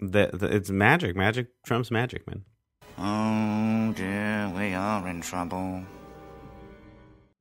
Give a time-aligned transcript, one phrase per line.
[0.00, 1.14] The, the, it's magic.
[1.16, 2.44] Magic trumps magic, man.
[2.98, 5.82] Oh dear, we are in trouble.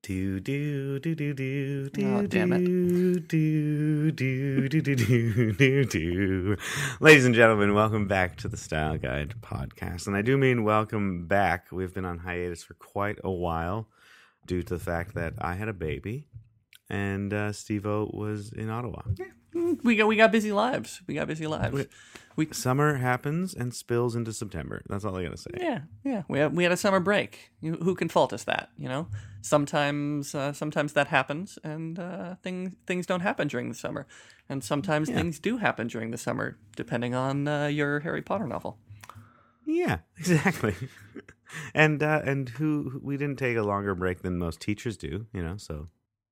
[0.02, 2.60] Do do do do do do Oh, damn it.
[2.66, 6.58] do do do do do do do do.
[7.00, 11.28] Ladies and gentlemen, welcome back to the Style Guide podcast, and I do mean welcome
[11.28, 11.68] back.
[11.72, 13.88] We've been on hiatus for quite a while
[14.46, 16.28] due to the fact that I had a baby,
[16.90, 19.02] and uh, Steve-O was in Ottawa.
[19.54, 21.02] We got we got busy lives.
[21.08, 21.88] We got busy lives.
[22.36, 24.82] We Summer happens and spills into September.
[24.88, 25.52] That's all I gotta say.
[25.60, 27.52] yeah yeah we had we had a summer break.
[27.60, 28.70] You, who can fault us that?
[28.78, 29.08] You know,
[29.42, 34.08] sometimes uh, sometimes that happens, and uh, things things don't happen during the summer,
[34.48, 38.78] and sometimes things do happen during the summer, depending on uh, your Harry Potter novel.
[39.66, 40.76] Yeah, exactly.
[41.74, 45.44] and uh, and who- we didn't take a longer break than most teachers do, you
[45.44, 45.58] know.
[45.58, 45.90] So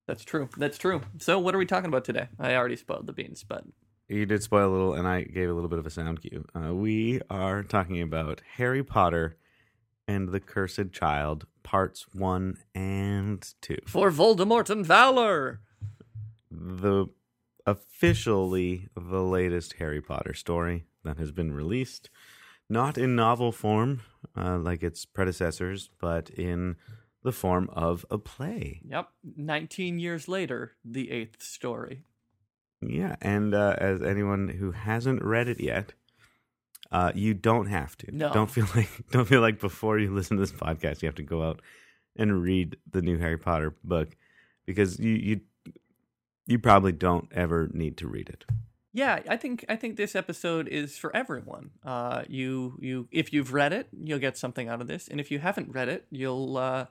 [0.07, 0.49] That's true.
[0.57, 1.01] That's true.
[1.19, 2.29] So what are we talking about today?
[2.39, 3.65] I already spoiled the beans, but
[4.07, 6.45] you did spoil a little, and I gave a little bit of a sound cue.
[6.55, 9.35] Uh, we are talking about Harry Potter
[10.07, 13.77] and the Cursed Child, parts one and two.
[13.85, 15.59] for Voldemort and Valor.
[16.49, 17.07] The
[17.65, 22.09] officially the latest Harry Potter story that has been released,
[22.69, 24.01] not in novel form
[24.37, 26.77] uh, like its predecessors, but in
[27.27, 28.79] the form of a play.
[28.87, 29.09] Yep.
[29.35, 32.03] 19 years later, the eighth story.
[32.81, 35.91] Yeah, and uh, as anyone who hasn't read it yet,
[36.89, 38.15] uh, you don't have to.
[38.15, 38.31] No.
[38.31, 41.21] Don't feel like don't feel like before you listen to this podcast you have to
[41.21, 41.61] go out
[42.15, 44.15] and read the new Harry Potter book
[44.65, 45.41] because you you
[46.45, 48.45] you probably don't ever need to read it.
[48.93, 51.71] Yeah, I think I think this episode is for everyone.
[51.83, 55.29] Uh, you you if you've read it, you'll get something out of this, and if
[55.29, 56.85] you haven't read it, you'll uh,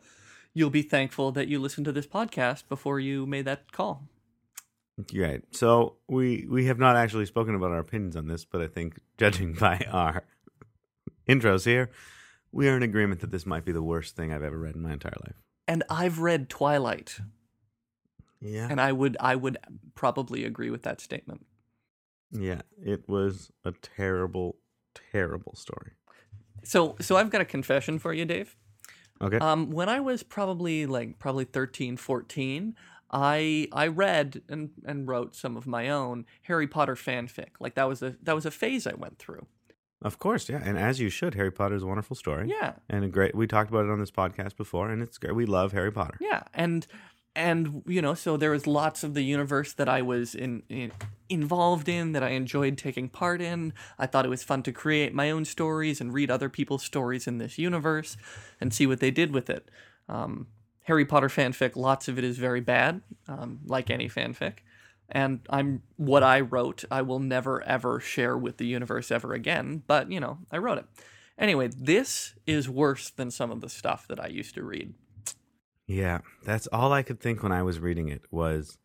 [0.56, 4.08] you'll be thankful that you listened to this podcast before you made that call.
[5.14, 5.42] Right.
[5.50, 8.98] So we we have not actually spoken about our opinions on this, but I think
[9.18, 10.24] judging by our
[11.28, 11.90] intros here,
[12.52, 14.80] we are in agreement that this might be the worst thing I've ever read in
[14.82, 15.36] my entire life.
[15.68, 17.20] And I've read Twilight,
[18.40, 18.68] Yeah.
[18.70, 19.58] and I would I would
[19.94, 21.44] probably agree with that statement.
[22.32, 24.56] Yeah, it was a terrible,
[25.12, 25.92] terrible story.
[26.64, 28.56] So so I've got a confession for you, Dave.
[29.20, 29.38] Okay.
[29.38, 32.74] Um, when I was probably like probably 13, 14,
[33.10, 37.50] I I read and, and wrote some of my own Harry Potter fanfic.
[37.60, 39.46] Like that was a that was a phase I went through.
[40.02, 40.60] of course, yeah.
[40.62, 42.48] And as you should, Harry Potter is a wonderful story.
[42.48, 42.74] Yeah.
[42.88, 45.34] And a great we talked about it on this podcast before, and it's great.
[45.34, 46.18] We love Harry Potter.
[46.20, 46.86] Yeah, and
[47.36, 50.90] and you know, so there was lots of the universe that I was in, in
[51.28, 53.74] involved in that I enjoyed taking part in.
[53.98, 57.26] I thought it was fun to create my own stories and read other people's stories
[57.26, 58.16] in this universe
[58.60, 59.70] and see what they did with it.
[60.08, 60.46] Um,
[60.84, 64.58] Harry Potter fanfic, lots of it is very bad, um, like any fanfic.
[65.08, 69.82] And I'm what I wrote, I will never ever share with the universe ever again.
[69.86, 70.86] But you know, I wrote it.
[71.38, 74.94] Anyway, this is worse than some of the stuff that I used to read.
[75.86, 78.78] Yeah, that's all I could think when I was reading it was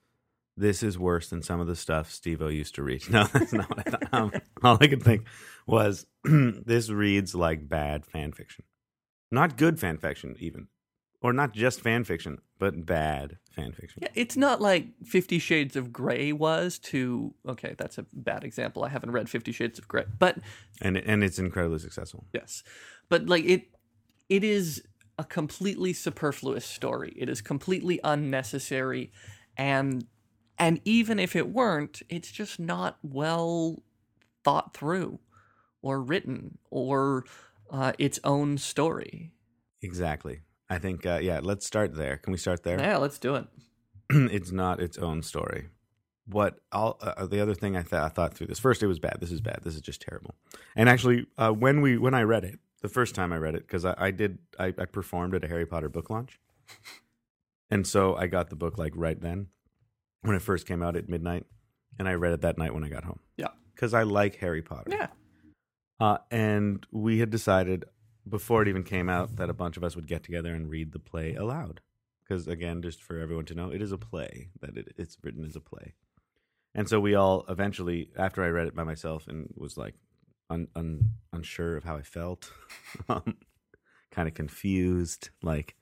[0.58, 3.02] this is worse than some of the stuff Steve O used to read.
[3.10, 4.14] No, that's not what I thought.
[4.14, 4.32] Um,
[4.64, 5.26] all I could think
[5.66, 8.66] was this reads like bad fan fiction.
[9.32, 10.68] Not good fan fiction, even.
[11.24, 14.00] Or not just fan fiction, but bad fan fiction.
[14.02, 17.34] Yeah, it's not like Fifty Shades of Grey was to.
[17.48, 18.84] Okay, that's a bad example.
[18.84, 20.38] I haven't read Fifty Shades of Grey, but
[20.82, 22.26] And and it's incredibly successful.
[22.34, 22.64] yes,
[23.08, 23.68] but like it,
[24.30, 24.84] it is
[25.22, 27.14] a completely superfluous story.
[27.16, 29.12] It is completely unnecessary,
[29.56, 30.08] and
[30.58, 33.84] and even if it weren't, it's just not well
[34.44, 35.20] thought through,
[35.84, 37.26] or written, or
[37.70, 39.32] uh, its own story.
[39.84, 40.42] Exactly.
[40.72, 42.18] I think uh, yeah, let's start there.
[42.18, 42.80] Can we start there?
[42.80, 43.46] Yeah, let's do it.
[44.10, 45.68] it's not its own story.
[46.26, 49.00] What all uh, the other thing I, th- I thought through this first, it was
[49.00, 49.18] bad.
[49.20, 49.60] This is bad.
[49.64, 50.34] This is just terrible.
[50.76, 53.66] And actually, uh, when we when I read it the first time I read it,
[53.68, 56.40] because I, I did I, I performed at a Harry Potter book launch,
[57.70, 59.48] and so I got the book like right then
[60.22, 61.46] when it first came out at midnight,
[61.98, 64.62] and I read it that night when I got home Yeah, because I like Harry
[64.62, 64.92] Potter.
[64.92, 65.08] yeah.
[66.00, 67.86] Uh, and we had decided
[68.28, 70.92] before it even came out that a bunch of us would get together and read
[70.94, 71.80] the play aloud.
[72.24, 75.46] Because again, just for everyone to know, it is a play that it, it's written
[75.46, 75.94] as a play.
[76.74, 79.94] And so we all eventually, after I read it by myself and was like
[80.52, 82.52] un, un, unsure of how I felt,
[83.10, 83.38] um,
[84.12, 85.76] kind of confused, like,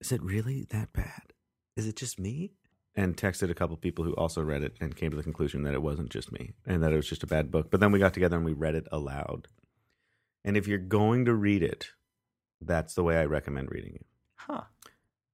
[0.00, 1.32] is it really that bad?
[1.76, 2.52] Is it just me?
[2.94, 5.74] And texted a couple people who also read it and came to the conclusion that
[5.74, 7.70] it wasn't just me and that it was just a bad book.
[7.70, 9.46] But then we got together and we read it aloud.
[10.44, 11.90] And if you're going to read it,
[12.60, 14.06] that's the way I recommend reading it.
[14.34, 14.62] Huh.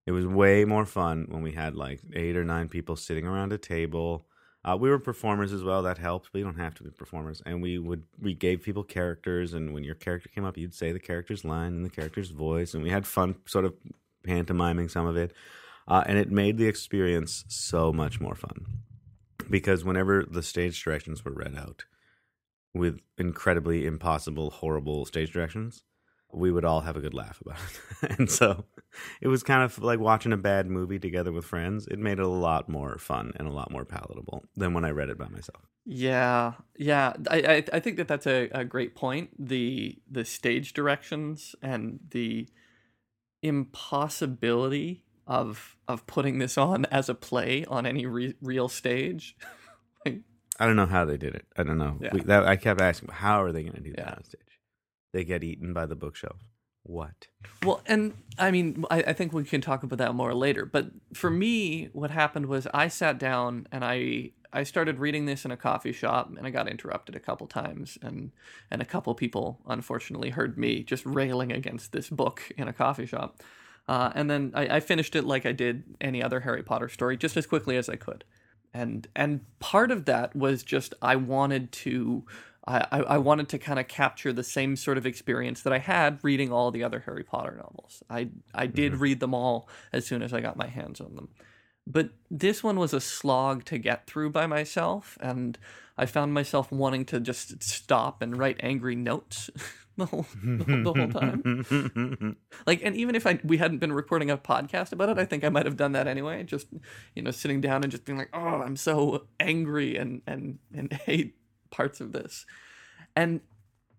[0.06, 3.52] It was way more fun when we had like eight or nine people sitting around
[3.52, 4.26] a table.
[4.64, 5.82] Uh, we were performers as well.
[5.82, 7.43] That helped, but you don't have to be performers.
[7.44, 10.93] And we would we gave people characters, and when your character came up, you'd say
[10.93, 13.75] the character's line and the character's voice, and we had fun, sort of
[14.25, 15.32] pantomiming some of it,
[15.87, 18.64] uh, and it made the experience so much more fun
[19.50, 21.84] because whenever the stage directions were read out
[22.72, 25.84] with incredibly impossible, horrible stage directions,
[26.32, 27.58] we would all have a good laugh about
[28.02, 28.19] it.
[28.19, 28.64] and so
[29.21, 31.87] it was kind of like watching a bad movie together with friends.
[31.87, 34.91] It made it a lot more fun and a lot more palatable than when I
[34.91, 35.62] read it by myself.
[35.87, 37.12] Yeah, yeah.
[37.31, 39.31] I, I, I think that that's a, a great point.
[39.39, 42.49] The the stage directions and the
[43.43, 49.37] impossibility of of putting this on as a play on any re- real stage.
[50.06, 50.21] like,
[50.59, 51.47] I don't know how they did it.
[51.56, 51.99] I don't know.
[52.01, 52.11] Yeah.
[52.12, 54.15] We, that, I kept asking, how are they going to do that Yeah.
[54.17, 54.41] on stage?
[55.12, 56.41] They get eaten by the bookshelf.
[56.84, 57.28] What?
[57.62, 60.66] Well, and I mean, I, I think we can talk about that more later.
[60.66, 65.44] But for me, what happened was I sat down and I I started reading this
[65.44, 68.32] in a coffee shop, and I got interrupted a couple times, and
[68.70, 73.06] and a couple people unfortunately heard me just railing against this book in a coffee
[73.06, 73.42] shop.
[73.88, 77.16] Uh, and then I, I finished it like I did any other Harry Potter story,
[77.16, 78.25] just as quickly as I could.
[78.75, 82.25] And and part of that was just I wanted to
[82.66, 85.78] I, I I wanted to kind of capture the same sort of experience that I
[85.78, 88.02] had reading all the other Harry Potter novels.
[88.08, 89.02] I I did mm-hmm.
[89.02, 91.28] read them all as soon as I got my hands on them.
[91.87, 95.58] But this one was a slog to get through by myself, and
[95.99, 99.50] I found myself wanting to just stop and write angry notes
[99.96, 102.37] the whole the whole time.
[102.67, 105.44] Like, and even if I we hadn't been recording a podcast about it, I think
[105.44, 106.44] I might have done that anyway.
[106.44, 106.69] Just
[107.14, 110.90] you know, sitting down and just being like, "Oh, I'm so angry and and and
[110.93, 111.37] hate
[111.75, 112.47] parts of this,"
[113.17, 113.41] and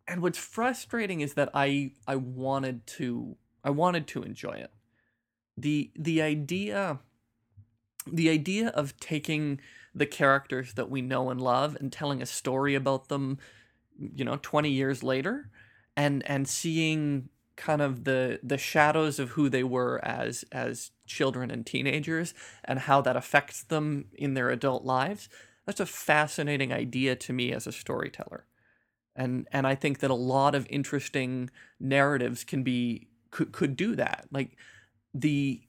[0.07, 4.71] and what's frustrating is that I I wanted to I wanted to enjoy it.
[5.57, 6.99] the The idea
[8.11, 9.59] the idea of taking
[9.93, 13.39] the characters that we know and love and telling a story about them,
[13.97, 15.49] you know, 20 years later
[15.97, 21.49] and and seeing kind of the the shadows of who they were as as children
[21.49, 22.33] and teenagers
[22.65, 25.29] and how that affects them in their adult lives
[25.65, 28.45] that's a fascinating idea to me as a storyteller
[29.15, 33.95] and and i think that a lot of interesting narratives can be could, could do
[33.95, 34.57] that like
[35.13, 35.61] the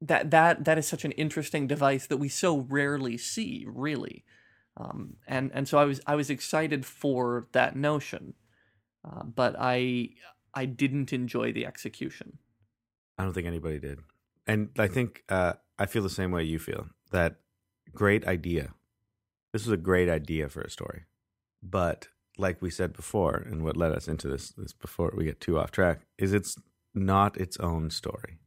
[0.00, 4.24] that that that is such an interesting device that we so rarely see really
[4.76, 8.34] um, and and so i was i was excited for that notion
[9.04, 10.10] uh, but I
[10.54, 12.38] I didn't enjoy the execution.
[13.18, 14.00] I don't think anybody did.
[14.46, 16.88] And I think uh, I feel the same way you feel.
[17.12, 17.36] That
[17.92, 18.74] great idea.
[19.52, 21.04] This was a great idea for a story.
[21.62, 25.40] But like we said before, and what led us into this this before we get
[25.40, 26.56] too off track, is it's
[26.94, 28.38] not its own story.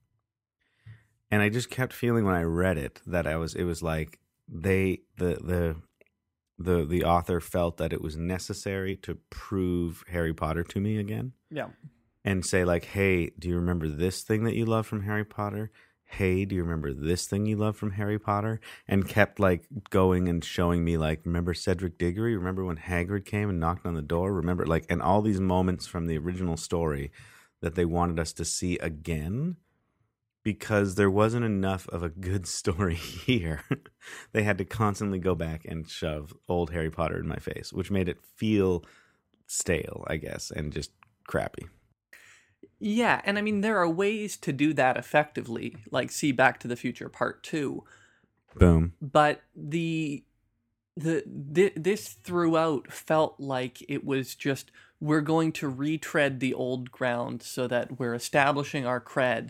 [1.29, 4.19] And I just kept feeling when I read it that I was it was like
[4.47, 5.75] they the the
[6.57, 11.33] the the author felt that it was necessary to prove Harry Potter to me again
[11.51, 11.67] Yeah.
[12.25, 15.69] and say like, "Hey, do you remember this thing that you love from Harry Potter?
[16.07, 20.27] Hey, do you remember this thing you love from Harry Potter?" And kept like going
[20.27, 22.35] and showing me like, "Remember Cedric Diggory?
[22.35, 24.33] Remember when Hagrid came and knocked on the door?
[24.33, 27.11] Remember like and all these moments from the original story
[27.61, 29.57] that they wanted us to see again."
[30.43, 33.63] Because there wasn't enough of a good story here.
[34.31, 37.91] they had to constantly go back and shove old Harry Potter in my face, which
[37.91, 38.83] made it feel
[39.45, 40.91] stale, I guess, and just
[41.27, 41.67] crappy.
[42.79, 46.67] Yeah, and I mean there are ways to do that effectively, like see Back to
[46.67, 47.83] the Future Part 2,
[48.55, 48.93] Boom.
[49.01, 50.23] but the
[50.95, 56.91] the thi- this throughout felt like it was just we're going to retread the old
[56.91, 59.49] ground so that we're establishing our cred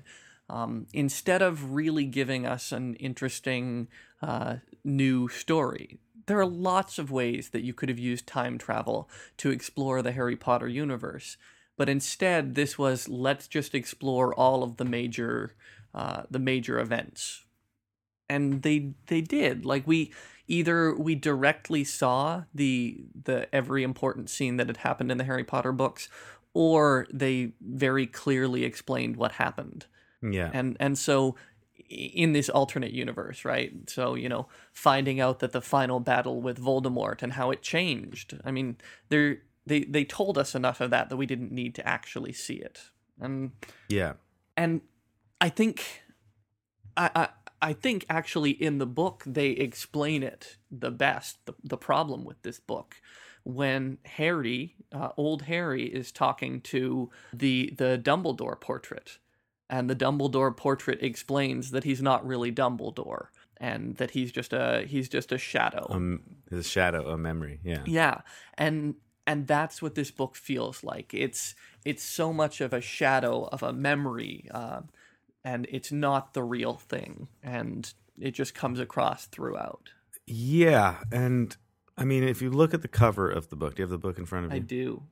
[0.49, 3.87] um, instead of really giving us an interesting
[4.21, 5.99] uh, new story.
[6.25, 10.11] There are lots of ways that you could have used time travel to explore the
[10.11, 11.37] Harry Potter universe,
[11.77, 15.53] but instead this was let's just explore all of the major
[15.93, 17.45] uh, the major events.
[18.29, 19.65] And they they did.
[19.65, 20.11] Like we
[20.47, 25.43] either we directly saw the the every important scene that had happened in the Harry
[25.43, 26.09] Potter books
[26.53, 29.85] or they very clearly explained what happened.
[30.21, 30.49] Yeah.
[30.53, 31.35] and and so
[31.89, 33.71] in this alternate universe right?
[33.89, 38.37] So you know finding out that the final battle with Voldemort and how it changed.
[38.43, 38.77] I mean
[39.09, 39.37] they
[39.67, 42.89] they they told us enough of that that we didn't need to actually see it
[43.19, 43.51] and
[43.89, 44.13] yeah.
[44.55, 44.81] and
[45.41, 46.03] I think
[46.95, 47.29] I, I
[47.61, 51.45] I think actually in the book they explain it the best.
[51.45, 52.95] The the problem with this book
[53.43, 59.17] when Harry, uh, old Harry, is talking to the the Dumbledore portrait,
[59.69, 64.85] and the Dumbledore portrait explains that he's not really Dumbledore, and that he's just a
[64.87, 65.87] he's just a shadow.
[65.89, 67.59] Um, his shadow, a memory.
[67.63, 67.83] Yeah.
[67.85, 68.21] Yeah,
[68.57, 68.95] and
[69.27, 71.13] and that's what this book feels like.
[71.13, 71.53] It's
[71.85, 74.81] it's so much of a shadow of a memory, uh,
[75.43, 79.89] and it's not the real thing, and it just comes across throughout.
[80.25, 81.55] Yeah, and
[81.97, 83.97] I mean, if you look at the cover of the book, do you have the
[83.97, 84.57] book in front of you?
[84.57, 85.03] I do.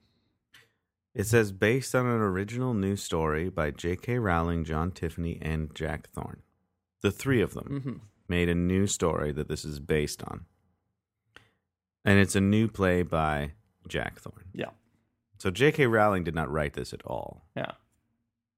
[1.13, 4.17] It says based on an original new story by J.K.
[4.19, 6.41] Rowling, John Tiffany, and Jack Thorne.
[7.01, 10.45] The three of them hmm made a new story that this is based on.
[12.03, 13.51] And it's a new play by
[13.87, 14.45] Jack Thorne.
[14.53, 14.71] Yeah,
[15.37, 15.87] So J.K.
[15.87, 17.45] Rowling did not write this at all.
[17.55, 17.71] yeah,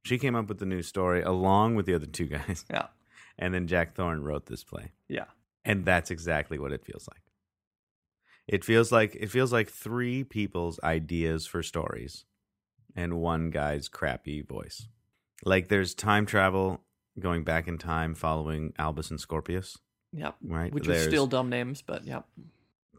[0.03, 2.65] She came up with the new story along with the other two guys.
[2.69, 2.88] yeah,
[3.39, 4.91] And then Jack Thorne wrote this play.
[5.07, 5.25] yeah,
[5.63, 7.22] And that's exactly what it feels like.
[8.48, 12.24] It feels like it feels like three people's ideas for stories
[12.96, 14.88] and one guy's crappy voice.
[15.43, 16.81] Like there's time travel
[17.19, 19.77] going back in time following Albus and Scorpius,
[20.13, 20.36] yep.
[20.41, 20.74] right?
[20.74, 22.25] Which There's are still dumb names, but yep.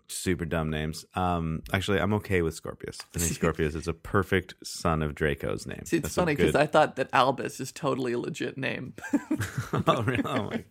[0.09, 1.05] Super dumb names.
[1.15, 2.99] Um actually I'm okay with Scorpius.
[3.15, 5.85] I think Scorpius is a perfect son of Draco's name.
[5.85, 8.95] See, it's That's funny because good- I thought that Albus is totally a legit name.
[9.87, 10.23] oh, really?
[10.25, 10.65] Oh, my.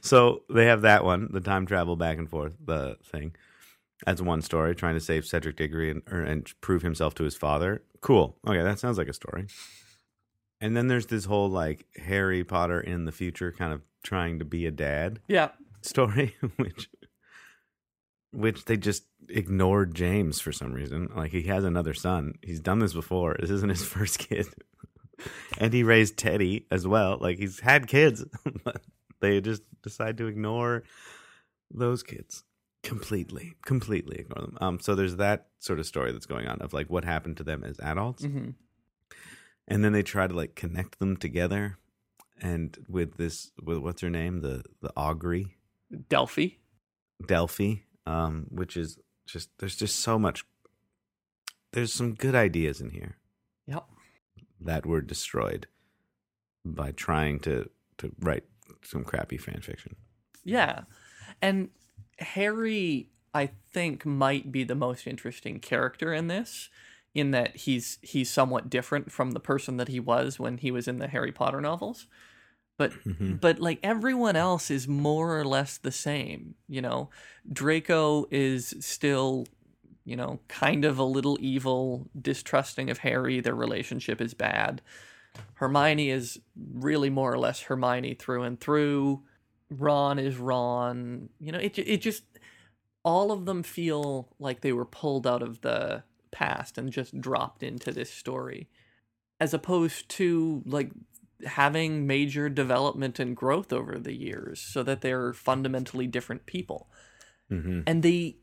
[0.00, 3.34] so they have that one, the time travel back and forth, the thing.
[4.06, 7.36] That's one story, trying to save Cedric Diggory and, or, and prove himself to his
[7.36, 7.82] father.
[8.00, 8.36] Cool.
[8.46, 9.46] Okay, that sounds like a story.
[10.60, 14.44] And then there's this whole like Harry Potter in the future, kind of trying to
[14.44, 15.50] be a dad yeah,
[15.82, 16.88] story, which
[18.32, 21.08] which they just ignored James for some reason.
[21.14, 22.34] Like he has another son.
[22.42, 23.36] He's done this before.
[23.38, 24.46] This isn't his first kid.
[25.58, 27.18] and he raised Teddy as well.
[27.20, 28.24] Like he's had kids,
[28.64, 28.82] but
[29.20, 30.82] they just decide to ignore
[31.70, 32.44] those kids
[32.82, 34.58] completely, completely ignore them.
[34.60, 37.44] Um, so there's that sort of story that's going on of like what happened to
[37.44, 38.50] them as adults, hmm
[39.68, 41.78] and then they try to like connect them together.
[42.40, 45.50] And with this, with what's her name, the the Augurey,
[46.08, 46.48] Delphi.
[47.24, 50.44] Delphi, um, which is just there's just so much.
[51.72, 53.16] There's some good ideas in here
[53.66, 53.86] Yep.
[54.60, 55.66] that were destroyed
[56.64, 58.44] by trying to to write
[58.84, 59.96] some crappy fan fiction.
[60.44, 60.82] Yeah.
[61.40, 61.70] And
[62.18, 66.68] Harry, I think, might be the most interesting character in this,
[67.14, 70.86] in that he's he's somewhat different from the person that he was when he was
[70.88, 72.06] in the Harry Potter novels.
[72.82, 73.40] But Mhm.
[73.40, 77.10] but like everyone else is more or less the same, you know.
[77.52, 79.46] Draco is still,
[80.04, 83.40] you know, kind of a little evil, distrusting of Harry.
[83.40, 84.82] Their relationship is bad.
[85.54, 86.40] Hermione is
[86.74, 89.22] really more or less Hermione through and through.
[89.70, 91.28] Ron is Ron.
[91.40, 92.24] You know, it it just
[93.04, 97.62] all of them feel like they were pulled out of the past and just dropped
[97.62, 98.68] into this story,
[99.40, 100.90] as opposed to like
[101.46, 106.88] having major development and growth over the years, so that they're fundamentally different people.
[107.48, 108.36] Hmm and they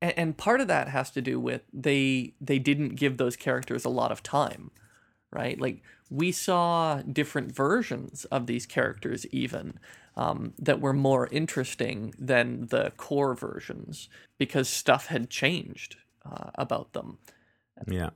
[0.00, 3.84] and, and part of that has to do with they they didn't give those characters
[3.84, 4.70] a lot of time
[5.30, 5.60] right?
[5.60, 9.78] Like we saw different versions of these characters even
[10.16, 16.92] um, that were more interesting than the core versions because stuff had changed uh, about
[16.92, 17.18] them.
[17.86, 18.10] Yeah,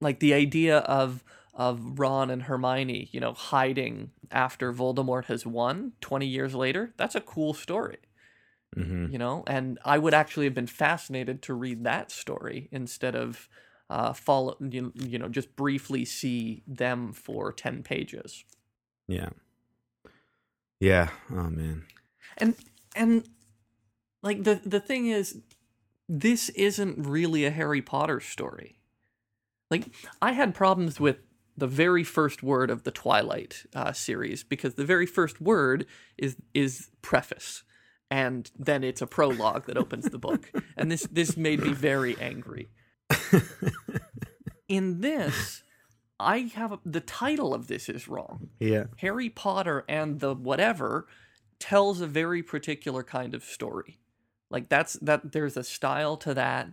[0.00, 1.22] like the idea of
[1.60, 7.14] of Ron and Hermione, you know, hiding after Voldemort has won 20 years later, that's
[7.14, 7.98] a cool story.
[8.74, 13.16] Hmm you know and i would actually have been fascinated to read that story instead
[13.16, 13.48] of
[13.88, 18.44] uh follow you, you know just briefly see them for 10 pages.
[19.08, 19.30] Yeah,
[20.78, 21.08] yeah.
[21.30, 21.84] Oh man,
[22.38, 22.54] and
[22.94, 23.28] and
[24.22, 25.40] like the the thing is
[26.08, 28.80] this isn't really a harry potter story.
[29.70, 29.86] Like
[30.22, 31.18] i had problems with
[31.60, 35.86] the very first word of the twilight uh, series because the very first word
[36.18, 37.62] is is preface.
[38.10, 40.50] And then it's a prologue that opens the book.
[40.76, 42.70] And this this made me very angry.
[44.68, 45.62] In this
[46.20, 48.50] i have a, the title of this is wrong.
[48.60, 51.06] Yeah, Harry Potter and the whatever
[51.58, 53.98] tells a very particular kind of story.
[54.50, 56.68] Like that's that there's a style to that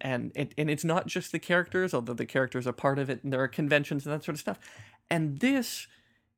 [0.00, 3.22] and it, and it's not just the characters, although the characters are part of it
[3.22, 4.58] and there are conventions and that sort of stuff.
[5.10, 5.86] And this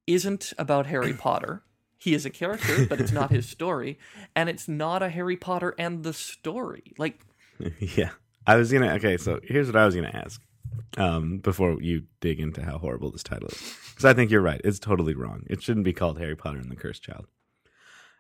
[0.06, 1.62] isn't about Harry Potter.
[1.98, 3.98] He is a character, but it's not his story,
[4.34, 6.92] and it's not a Harry Potter and the story.
[6.98, 7.20] Like
[7.80, 8.10] yeah.
[8.46, 8.92] I was gonna.
[8.94, 10.40] Okay, so here's what I was gonna ask.
[10.98, 14.60] Um, before you dig into how horrible this title is, because I think you're right.
[14.62, 15.44] It's totally wrong.
[15.48, 17.26] It shouldn't be called Harry Potter and the Cursed Child.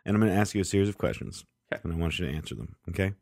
[0.04, 1.80] And I'm going to ask you a series of questions, Okay.
[1.84, 2.76] and I want you to answer them.
[2.88, 3.12] Okay.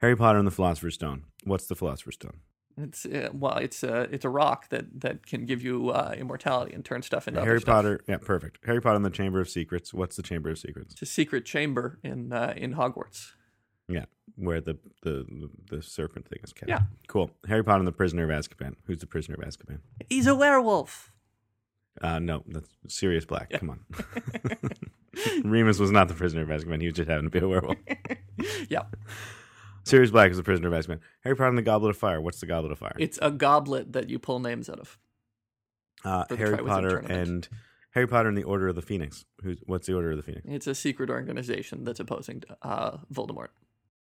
[0.00, 1.24] Harry Potter and the Philosopher's Stone.
[1.44, 2.38] What's the Philosopher's Stone?
[2.76, 6.72] It's uh, well, it's a it's a rock that that can give you uh, immortality
[6.72, 7.74] and turn stuff into other Harry stuff.
[7.74, 8.00] Potter.
[8.08, 8.58] Yeah, perfect.
[8.64, 9.92] Harry Potter and the Chamber of Secrets.
[9.92, 10.92] What's the Chamber of Secrets?
[10.92, 13.32] It's a secret chamber in uh, in Hogwarts.
[13.88, 14.04] Yeah,
[14.36, 15.26] where the the
[15.68, 16.70] the serpent thing is kept.
[16.70, 16.82] Yeah.
[17.08, 17.32] cool.
[17.48, 18.76] Harry Potter and the Prisoner of Azkaban.
[18.84, 19.80] Who's the Prisoner of Azkaban?
[20.08, 21.12] He's a werewolf.
[22.00, 23.50] Uh, no, that's Sirius Black.
[23.50, 23.80] Come on.
[25.44, 26.80] Remus was not the Prisoner of Azkaban.
[26.80, 27.76] He was just having to be a werewolf.
[28.70, 28.84] Yeah,
[29.84, 31.00] Sirius Black is the Prisoner of Azkaban.
[31.22, 32.20] Harry Potter and the Goblet of Fire.
[32.20, 32.96] What's the Goblet of Fire?
[32.98, 34.98] it's a goblet that you pull names out of.
[36.04, 37.48] Uh, Harry Potter and
[37.90, 39.24] Harry Potter and the Order of the Phoenix.
[39.42, 40.46] Who's what's the Order of the Phoenix?
[40.48, 43.48] It's a secret organization that's opposing uh, Voldemort.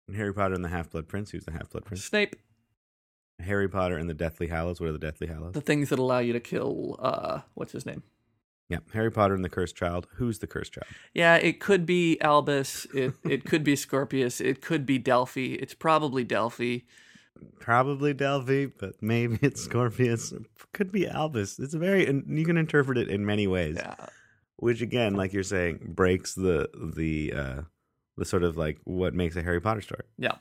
[0.07, 1.31] And Harry Potter and the Half Blood Prince.
[1.31, 2.03] Who's the Half Blood Prince?
[2.03, 2.35] Snape,
[3.39, 4.79] Harry Potter and the Deathly Hallows.
[4.79, 5.53] What are the Deathly Hallows?
[5.53, 6.95] the things that allow you to kill.
[6.99, 8.03] Uh, what's his name?
[8.69, 10.07] Yeah, Harry Potter and the Cursed Child.
[10.15, 10.87] Who's the Cursed Child?
[11.13, 12.85] Yeah, it could be Albus.
[12.93, 14.39] It it could be Scorpius.
[14.41, 15.55] It could be Delphi.
[15.59, 16.79] It's probably Delphi.
[17.59, 20.33] Probably Delphi, but maybe it's Scorpius.
[20.73, 21.59] Could be Albus.
[21.59, 23.75] It's very, and you can interpret it in many ways.
[23.77, 23.95] Yeah,
[24.57, 27.61] Which again, like you're saying, breaks the the uh
[28.17, 30.03] the sort of like what makes a Harry Potter story.
[30.17, 30.35] yeah.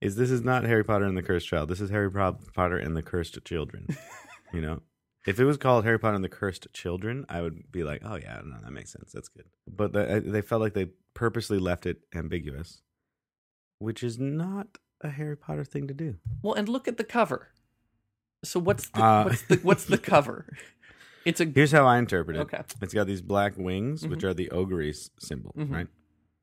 [0.00, 1.68] Is this is not Harry Potter and the Cursed Child.
[1.68, 3.86] This is Harry Potter and the Cursed Children.
[4.52, 4.80] you know,
[5.26, 8.16] if it was called Harry Potter and the Cursed Children, I would be like, oh
[8.16, 9.12] yeah, no, that makes sense.
[9.12, 9.46] That's good.
[9.68, 12.82] But the, they felt like they purposely left it ambiguous,
[13.78, 16.16] which is not a Harry Potter thing to do.
[16.42, 17.48] Well, and look at the cover.
[18.44, 20.46] So what's the Uh, what's the what's the cover?
[21.26, 22.40] It's a Here's how I interpret it.
[22.40, 22.62] okay.
[22.80, 25.70] It's got these black wings, which are the Augurey's symbol, Mhm.
[25.70, 25.86] right?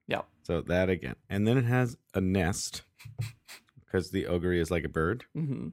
[0.07, 0.22] Yeah.
[0.43, 2.84] So that again, and then it has a nest
[3.86, 5.69] because the ogre is like a bird, hmm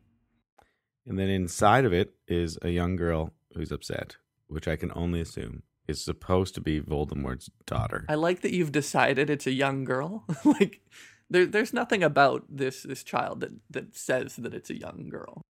[1.07, 5.21] and then inside of it is a young girl who's upset, which I can only
[5.21, 8.07] assume is supposed to be Voldemort's daughter.
[8.09, 10.25] I like that you've decided it's a young girl.
[10.45, 10.81] like
[11.29, 15.43] there there's nothing about this this child that that says that it's a young girl.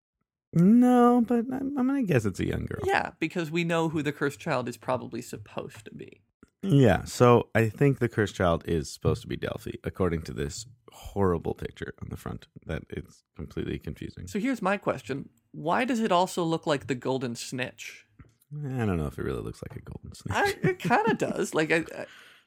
[0.52, 2.82] no, but I'm, I'm gonna guess it's a young girl.
[2.84, 6.22] Yeah, because we know who the cursed child is probably supposed to be.
[6.62, 10.66] Yeah, so I think the cursed child is supposed to be Delphi, according to this
[10.94, 12.46] horrible picture on the front.
[12.66, 14.26] That it's completely confusing.
[14.26, 18.06] So here's my question: Why does it also look like the golden snitch?
[18.52, 20.36] I don't know if it really looks like a golden snitch.
[20.36, 21.54] I, it kind of does.
[21.54, 22.06] Like I, I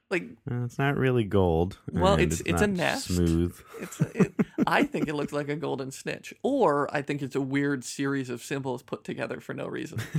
[0.10, 1.78] like Uh, it's not really gold.
[1.92, 3.08] Well, and it's- it's a nest.
[3.08, 3.60] Smooth.
[3.82, 4.00] it's.
[4.02, 4.34] It,
[4.66, 8.30] I think it looks like a golden snitch, or I think it's a weird series
[8.30, 10.00] of symbols put together for no reason.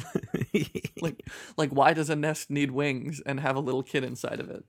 [1.00, 1.22] Like,
[1.56, 4.64] like why does a nest need wings and have a little kid inside of it?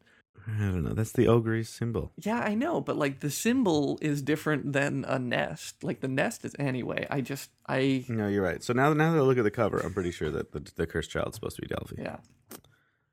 [0.48, 0.94] I don't know.
[0.94, 2.12] That's the Augurey's symbol.
[2.18, 5.84] Yeah, I know, but like the symbol is different than a nest.
[5.84, 7.06] Like the nest is anyway.
[7.10, 8.64] I just I No, you're right.
[8.64, 10.88] So now, now that I look at the cover, I'm pretty sure that the, the
[10.88, 11.96] cursed child's supposed to be Delphi.
[12.02, 12.18] yeah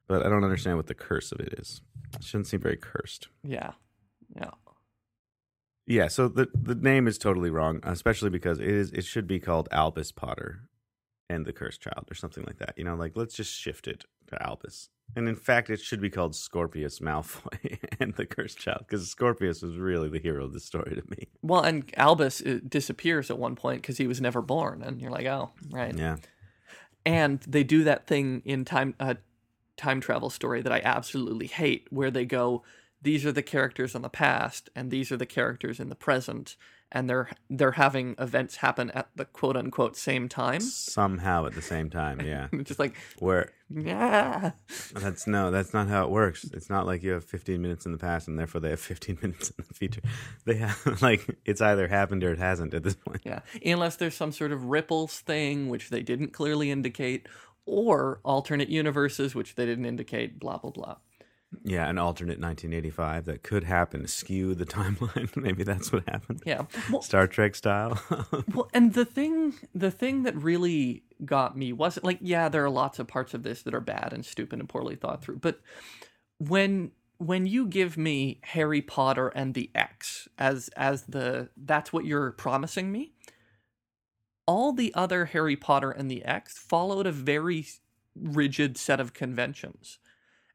[0.07, 1.83] But I don't understand what the curse of it is.
[2.15, 3.29] It shouldn't seem very cursed.
[3.43, 3.73] yeah
[4.35, 4.51] yeah.
[5.87, 6.09] Yeah.
[6.09, 8.91] So the the name is totally wrong, especially because it is.
[8.93, 10.63] It should be called Albus Potter
[11.29, 12.75] and the Cursed Child or something like that.
[12.77, 14.89] You know, like let's just shift it to Albus.
[15.15, 19.63] And in fact, it should be called Scorpius Malfoy and the Cursed Child because Scorpius
[19.63, 21.29] was really the hero of the story to me.
[21.43, 25.27] Well, and Albus disappears at one point because he was never born, and you're like,
[25.27, 25.97] oh, right.
[25.97, 26.17] Yeah.
[27.05, 29.15] And they do that thing in time uh,
[29.77, 32.65] time travel story that I absolutely hate, where they go,
[33.01, 36.57] these are the characters in the past, and these are the characters in the present,
[36.93, 40.61] and they're they're having events happen at the quote unquote same time.
[40.61, 42.49] Somehow at the same time, yeah.
[42.63, 44.53] Just like, Where yeah,
[44.95, 46.45] that's no, that's not how it works.
[46.53, 49.19] It's not like you have 15 minutes in the past and therefore they have 15
[49.23, 50.03] minutes in the future.
[50.45, 53.23] They have like it's either happened or it hasn't at this point.
[53.25, 53.41] yeah.
[53.65, 57.27] Unless there's some sort of ripples thing, which they didn't clearly indicate,
[57.67, 60.39] or alternate universes, which they didn't indicate.
[60.39, 60.97] Blah blah blah.
[61.65, 65.35] Yeah, an alternate 1985 that could happen, skew the timeline.
[65.37, 66.43] Maybe that's what happened.
[66.45, 66.67] Yeah.
[66.91, 68.01] Well, Star Trek style.
[68.55, 72.71] Well, and the thing, the thing that really got me wasn't like, yeah, there are
[72.71, 75.61] lots of parts of this that are bad and stupid and poorly thought through, but
[76.39, 82.05] when when you give me Harry Potter and the X as as the that's what
[82.05, 83.13] you're promising me,
[84.47, 87.67] all the other Harry Potter and the X followed a very
[88.15, 89.99] rigid set of conventions.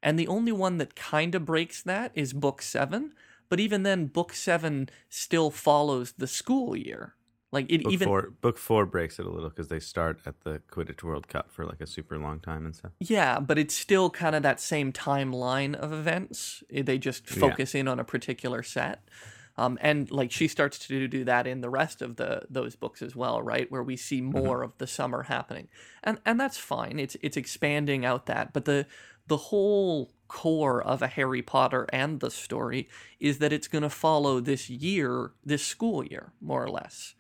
[0.04, 3.14] And the only one that kind of breaks that is book 7,
[3.50, 7.16] but even then book 7 still follows the school year.
[7.52, 10.42] Like it book even four, book four breaks it a little because they start at
[10.42, 12.94] the Quidditch World Cup for like a super long time and stuff.
[13.00, 16.64] Yeah, but it's still kind of that same timeline of events.
[16.70, 17.38] They just Yeah.
[17.40, 19.10] focus in on a particular set.
[19.58, 23.02] Um, and like she starts to do that in the rest of the those books
[23.02, 23.70] as well, right?
[23.70, 25.68] Where we see more of the summer happening,
[26.04, 27.00] and and that's fine.
[27.00, 28.88] It's it's expanding out that, but the
[29.32, 33.90] the whole core of a Harry Potter and the story is that it's going to
[33.90, 37.16] follow this year, this school year, more or less.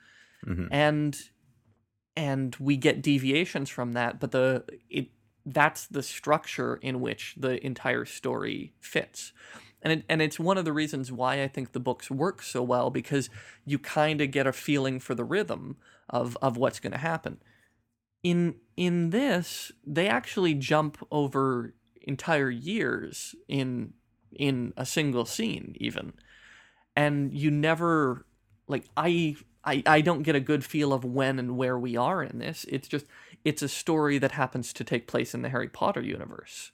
[0.45, 0.67] Mhm.
[0.69, 1.17] And
[2.17, 5.08] and we get deviations from that, but the it
[5.45, 9.32] that's the structure in which the entire story fits.
[9.82, 12.62] And it, and it's one of the reasons why I think the books work so
[12.62, 13.30] well because
[13.65, 15.78] you kind of get a feeling for the rhythm
[16.10, 17.39] of of what's going to happen.
[18.21, 23.93] In in this, they actually jump over entire years in
[24.31, 26.13] in a single scene even.
[26.95, 28.25] And you never
[28.67, 32.23] like I I, I don't get a good feel of when and where we are
[32.23, 32.65] in this.
[32.69, 33.05] It's just
[33.43, 36.71] it's a story that happens to take place in the Harry Potter universe.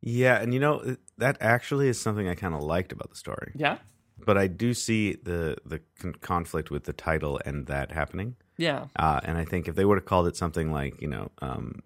[0.00, 3.52] Yeah, and you know that actually is something I kind of liked about the story.
[3.54, 3.78] Yeah.
[4.18, 8.36] But I do see the the con- conflict with the title and that happening.
[8.56, 8.86] Yeah.
[8.96, 11.80] Uh, and I think if they would have called it something like you know, um,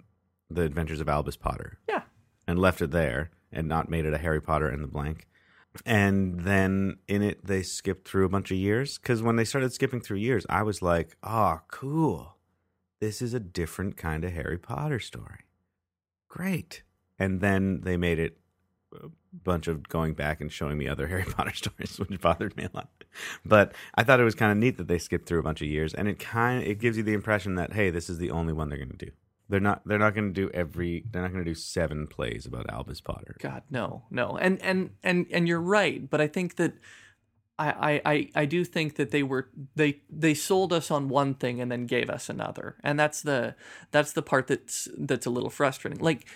[0.48, 2.02] the Adventures of Albus Potter, Yeah.
[2.50, 5.28] And left it there and not made it a Harry Potter and the blank.
[5.86, 8.98] And then in it, they skipped through a bunch of years.
[8.98, 12.36] Because when they started skipping through years, I was like, oh, cool.
[13.00, 15.44] This is a different kind of Harry Potter story.
[16.28, 16.82] Great.
[17.18, 18.36] And then they made it
[19.00, 22.64] a bunch of going back and showing me other Harry Potter stories, which bothered me
[22.64, 22.90] a lot.
[23.44, 25.68] But I thought it was kind of neat that they skipped through a bunch of
[25.68, 28.30] years, and it kind of it gives you the impression that hey, this is the
[28.30, 29.10] only one they're going to do.
[29.50, 29.82] They're not.
[29.84, 31.04] They're not going to do every.
[31.10, 33.36] They're not going to do seven plays about Albus Potter.
[33.40, 34.38] God, no, no.
[34.40, 36.74] And and and and you're right, but I think that
[37.60, 41.60] I, I, I do think that they were they they sold us on one thing
[41.60, 42.76] and then gave us another.
[42.82, 43.54] And that's the
[43.90, 46.00] that's the part that's that's a little frustrating.
[46.00, 46.26] Like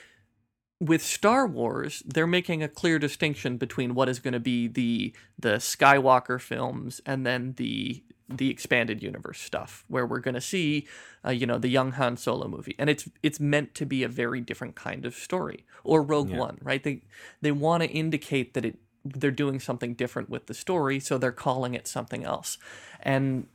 [0.81, 5.15] with Star Wars, they're making a clear distinction between what is going to be the
[5.39, 10.87] the Skywalker films and then the the expanded universe stuff, where we're going to see,
[11.25, 14.09] uh, you know, the young Han Solo movie, and it's it's meant to be a
[14.09, 15.65] very different kind of story.
[15.85, 16.39] Or Rogue Yeah.
[16.39, 16.83] One, right?
[16.83, 17.03] They
[17.43, 21.33] they want to indicate that it they're doing something different with the story, so they're
[21.33, 22.59] calling it something else,
[23.03, 23.47] and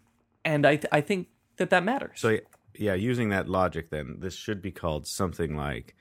[0.46, 1.28] and I th- I think
[1.58, 2.20] that that matters.
[2.20, 2.38] So
[2.76, 5.96] yeah, using that logic, then this should be called something like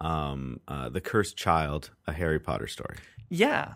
[0.00, 2.96] um, uh, "The Cursed Child," a Harry Potter story.
[3.28, 3.74] yeah,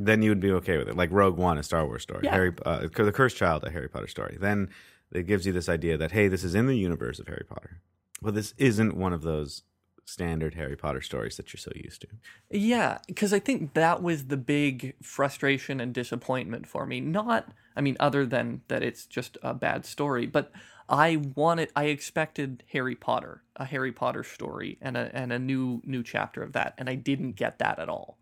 [0.00, 2.20] Then you would be okay with it, like Rogue One, a Star Wars story.
[2.22, 2.30] Yeah.
[2.30, 4.38] Harry, uh, the Cursed Child, a Harry Potter story.
[4.40, 4.70] Then
[5.12, 7.80] it gives you this idea that hey, this is in the universe of Harry Potter,
[8.22, 9.62] but this isn't one of those
[10.04, 12.08] standard Harry Potter stories that you're so used to.
[12.50, 17.00] Yeah, because I think that was the big frustration and disappointment for me.
[17.00, 20.52] Not, I mean, other than that it's just a bad story, but
[20.88, 25.82] I wanted, I expected Harry Potter, a Harry Potter story, and a and a new
[25.84, 28.16] new chapter of that, and I didn't get that at all.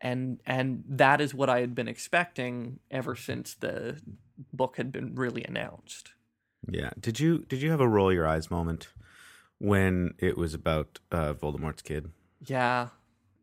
[0.00, 4.00] And and that is what I had been expecting ever since the
[4.52, 6.12] book had been really announced.
[6.68, 6.90] Yeah.
[6.98, 8.88] Did you did you have a roll your eyes moment
[9.58, 12.10] when it was about uh, Voldemort's kid?
[12.46, 12.88] Yeah,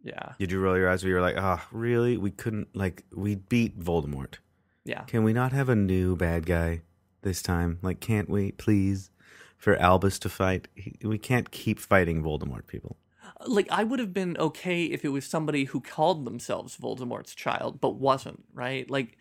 [0.04, 2.18] yeah, Did you roll your eyes where you were like, oh, really?
[2.18, 4.36] We couldn't, like, we beat Voldemort.
[4.84, 5.02] yeah.
[5.04, 6.82] Can we not have a new bad guy
[7.22, 7.80] this time?
[7.82, 9.10] Like, can't we, please,
[9.58, 10.68] for Albus to fight?
[11.04, 12.98] We can't keep fighting Voldemort, people.
[13.46, 17.80] Like I would have been okay if it was somebody who called themselves Voldemort's child
[17.82, 18.90] but wasn't, right?
[18.90, 19.18] Like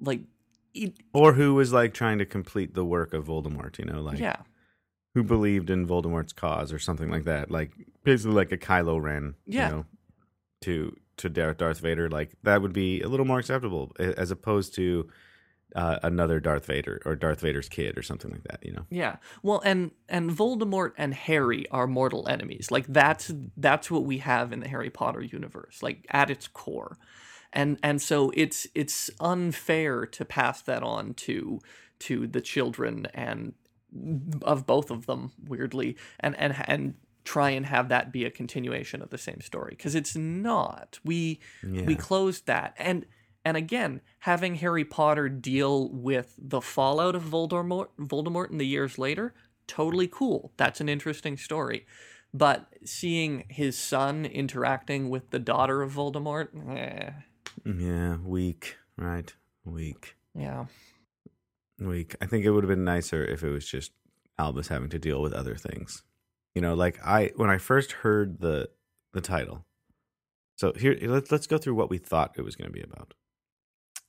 [0.00, 0.20] like
[0.74, 4.18] it, Or who was, like, trying to complete the work of Voldemort, you know, like,
[4.18, 4.36] yeah.
[5.14, 7.50] who believed in Voldemort's cause or something like that.
[7.50, 7.72] Like,
[8.04, 9.68] basically, like a Kylo Ren, Yeah.
[9.68, 9.84] you know,
[10.62, 12.08] to, to Dar- Darth Vader.
[12.08, 15.10] Like, that would be a little more acceptable as opposed to
[15.74, 18.86] uh, another Darth Vader or Darth Vader's kid or something like that, you know?
[18.90, 19.16] Yeah.
[19.42, 22.70] Well, and and Voldemort and Harry are mortal enemies.
[22.70, 26.98] Like that's that's what we have in the Harry Potter universe, like at its core.
[27.52, 31.60] And and so it's it's unfair to pass that on to
[32.00, 33.54] to the children and
[34.42, 39.00] of both of them weirdly and and and try and have that be a continuation
[39.00, 40.98] of the same story because it's not.
[41.04, 43.06] We we closed that and
[43.44, 48.98] and again having harry potter deal with the fallout of voldemort voldemort in the years
[48.98, 49.34] later
[49.66, 51.86] totally cool that's an interesting story
[52.34, 57.10] but seeing his son interacting with the daughter of voldemort eh,
[57.64, 59.32] Yeah, weak, right?
[59.64, 60.16] Weak.
[60.34, 60.66] yeah
[61.78, 62.14] Weak.
[62.20, 63.92] I think it would have been nicer if it was just
[64.38, 66.02] Albus having to deal with other things.
[66.54, 68.68] You know, like I when I first heard the
[69.12, 69.64] the title.
[70.56, 73.14] So here let's let's go through what we thought it was going to be about.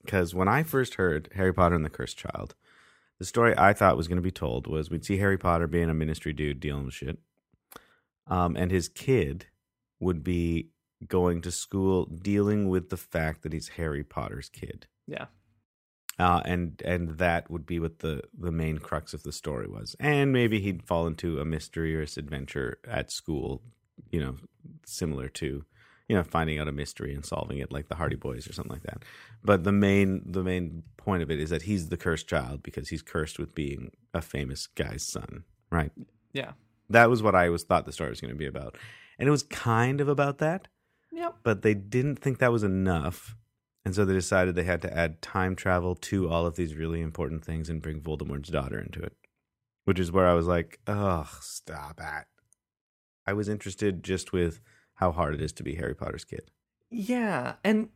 [0.07, 2.55] Cuz when I first heard Harry Potter and the Cursed Child,
[3.19, 5.89] the story I thought was going to be told was we'd see Harry Potter being
[5.89, 7.19] a ministry dude dealing with shit.
[8.27, 9.47] Um and his kid
[9.99, 10.69] would be
[11.07, 15.25] going to school dealing with the fact that he's Harry Potter's kid yeah
[16.19, 19.95] uh, and and that would be what the the main crux of the story was.
[19.99, 23.63] And maybe he'd fall into a mysterious adventure at school,
[24.11, 24.35] you know,
[24.85, 25.65] similar to
[26.07, 28.73] you know finding out a mystery and solving it, like the Hardy Boys or something
[28.73, 29.03] like that.
[29.43, 32.89] But the main the main point of it is that he's the cursed child because
[32.89, 35.91] he's cursed with being a famous guy's son, right?
[36.33, 36.51] Yeah.
[36.89, 38.77] That was what I was thought the story was going to be about.
[39.17, 40.67] And it was kind of about that,
[41.11, 41.37] Yep.
[41.43, 43.35] but they didn't think that was enough.
[43.85, 47.01] And so they decided they had to add time travel to all of these really
[47.01, 49.13] important things and bring Voldemort's daughter into it.
[49.85, 52.25] Which is where I was like, ugh, stop it.
[53.27, 54.61] I was interested just with
[54.95, 56.51] how hard it is to be Harry Potter's kid.
[56.89, 57.89] Yeah, and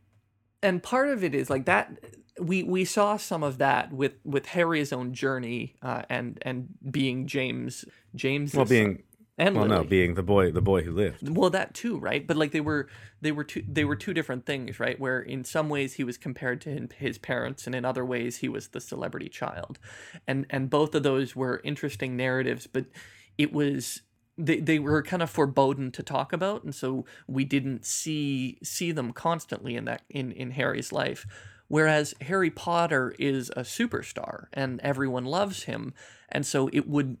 [0.62, 1.98] and part of it is like that.
[2.40, 7.26] We we saw some of that with with Harry's own journey, uh, and and being
[7.26, 7.84] James
[8.14, 8.54] James.
[8.54, 9.02] Well, being
[9.38, 11.28] and well, no, being the boy, the boy who lived.
[11.36, 12.88] well that too right but like they were
[13.20, 16.18] they were two they were two different things right where in some ways he was
[16.18, 19.78] compared to his parents and in other ways he was the celebrity child
[20.26, 22.86] and and both of those were interesting narratives but
[23.38, 24.02] it was
[24.38, 28.92] they, they were kind of foreboding to talk about and so we didn't see see
[28.92, 31.26] them constantly in that in in harry's life.
[31.66, 35.92] Whereas harry potter is a superstar and everyone loves him
[36.28, 37.18] and so it would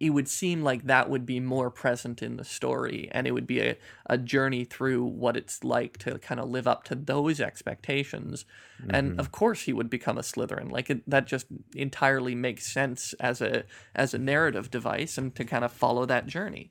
[0.00, 3.46] it would seem like that would be more present in the story and it would
[3.46, 7.40] be a, a journey through what it's like to kind of live up to those
[7.40, 8.44] expectations
[8.90, 9.20] and mm-hmm.
[9.20, 13.40] of course he would become a slytherin like it, that just entirely makes sense as
[13.40, 16.70] a as a narrative device and to kind of follow that journey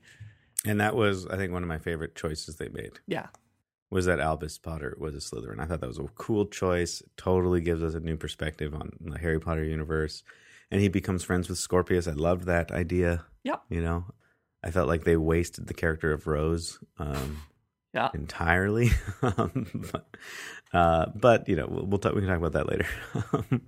[0.65, 2.99] And that was, I think, one of my favorite choices they made.
[3.07, 3.27] yeah
[3.89, 5.59] was that Albus Potter was a Slytherin.
[5.61, 7.01] I thought that was a cool choice.
[7.15, 10.23] Totally gives us a new perspective on the Harry Potter universe.
[10.69, 12.07] And he becomes friends with Scorpius.
[12.07, 13.25] I loved that idea.
[13.43, 13.63] Yep.
[13.69, 14.05] You know,
[14.63, 17.41] I felt like they wasted the character of Rose um,
[17.93, 18.91] yeah entirely.
[19.21, 20.17] um, but,
[20.73, 22.13] uh, but you know, we'll, we'll talk.
[22.13, 22.87] We can talk about that later.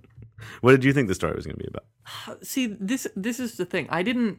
[0.60, 2.42] what did you think the story was going to be about?
[2.42, 4.38] see this this is the thing i didn't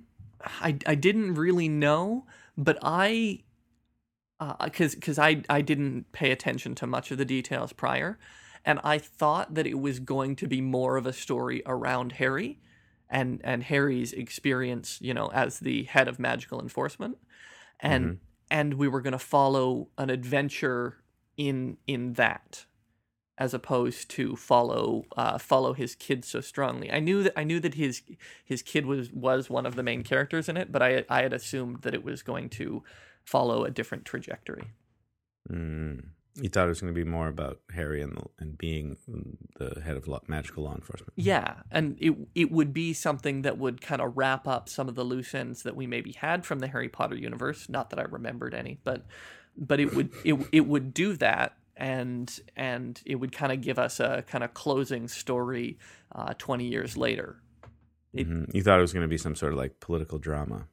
[0.62, 2.26] i i didn't really know
[2.58, 3.40] but i
[4.64, 8.18] because because I I didn't pay attention to much of the details prior,
[8.66, 12.60] and I thought that it was going to be more of a story around Harry,
[13.10, 17.18] and and Harry's experience, you know, as the head of magical enforcement,
[17.80, 18.20] and
[18.50, 20.98] and we were going to follow an adventure
[21.38, 22.66] in in that,
[23.38, 26.92] as opposed to follow uh, follow his kid so strongly.
[26.92, 28.04] I knew that I knew that his
[28.44, 31.34] his kid was was one of the main characters in it, but I I had
[31.34, 32.84] assumed that it was going to
[33.24, 34.72] follow a different trajectory.
[35.50, 36.10] Mm.
[36.36, 38.98] You thought it was going to be more about Harry and the, and being
[39.58, 41.12] the head of law, magical law enforcement.
[41.18, 44.96] Yeah, and it it would be something that would kind of wrap up some of
[44.96, 47.68] the loose ends that we maybe had from the Harry Potter universe.
[47.70, 49.06] Not that I remembered any, but
[49.58, 53.78] but it would it it would do that, and and it would kind of give
[53.78, 55.80] us a kind of closing story
[56.16, 57.42] uh, twenty years later.
[58.14, 58.54] It- Mhm.
[58.54, 60.68] You thought it was going to be some sort of like political drama,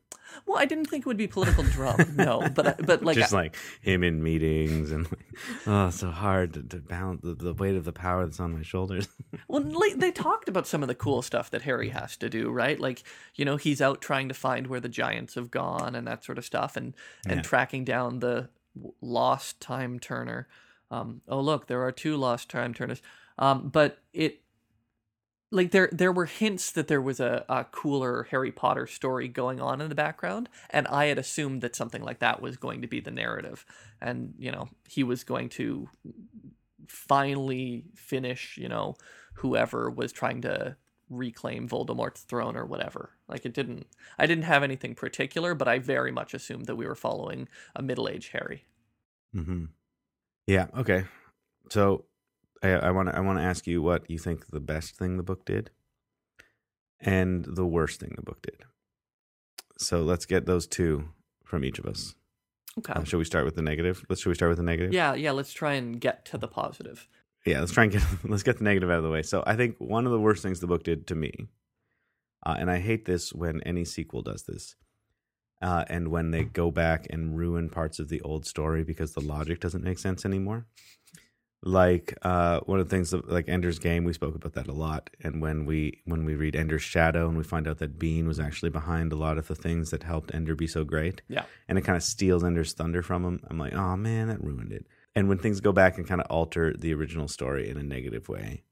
[0.46, 3.56] Well, I didn't think it would be political drama, no, but but like just like
[3.80, 5.26] him in meetings and like,
[5.66, 8.62] oh, so hard to, to balance the, the weight of the power that's on my
[8.62, 9.08] shoulders.
[9.50, 12.50] Well, like, they talked about some of the cool stuff that Harry has to do,
[12.50, 12.78] right?
[12.78, 13.02] Like,
[13.34, 16.36] you know, he's out trying to find where the giants have gone and that sort
[16.36, 17.42] of stuff, and and Yeah.
[17.42, 18.50] tracking down the
[19.00, 20.48] lost time turner.
[20.90, 23.00] Um, oh, look, there are two lost time turners.
[23.38, 24.42] Um, but it,
[25.50, 29.60] like, there there were hints that there was a, a cooler Harry Potter story going
[29.60, 32.88] on in the background, and I had assumed that something like that was going to
[32.88, 33.64] be the narrative,
[34.00, 35.88] and you know, he was going to
[36.88, 38.96] finally finish, you know,
[39.34, 40.76] whoever was trying to
[41.10, 43.12] reclaim Voldemort's throne or whatever.
[43.28, 43.86] Like it didn't
[44.18, 47.82] I didn't have anything particular, but I very much assumed that we were following a
[47.82, 48.64] middle-aged Harry.
[49.32, 49.66] hmm
[50.46, 50.66] Yeah.
[50.76, 51.04] Okay.
[51.70, 52.04] So
[52.62, 55.22] I want to I want to ask you what you think the best thing the
[55.22, 55.70] book did,
[57.00, 58.56] and the worst thing the book did.
[59.78, 61.10] So let's get those two
[61.44, 62.14] from each of us.
[62.78, 62.92] Okay.
[62.92, 64.04] Uh, should we start with the negative?
[64.08, 64.22] Let's.
[64.22, 64.92] Should we start with the negative?
[64.92, 67.08] yeah, yeah, let's try and get to the positive.
[67.46, 69.22] yeah, let's try and get let's get the negative out of the way.
[69.22, 71.32] So I think one of the worst things the book did to me,
[72.44, 74.76] uh, and I hate this when any sequel does this,
[75.62, 79.20] uh, and when they go back and ruin parts of the old story because the
[79.20, 80.66] logic doesn't make sense anymore.
[81.62, 84.72] Like uh, one of the things, that- like Ender's Game, we spoke about that a
[84.72, 85.10] lot.
[85.22, 88.38] And when we when we read Ender's Shadow and we find out that Bean was
[88.38, 91.44] actually behind a lot of the things that helped Ender be so great, Yeah.
[91.68, 93.40] and it kind of steals Ender's thunder from him.
[93.50, 94.86] I'm like, oh man, that ruined it.
[95.16, 98.28] And when things go back and kind of alter the original story in a negative
[98.28, 98.62] way,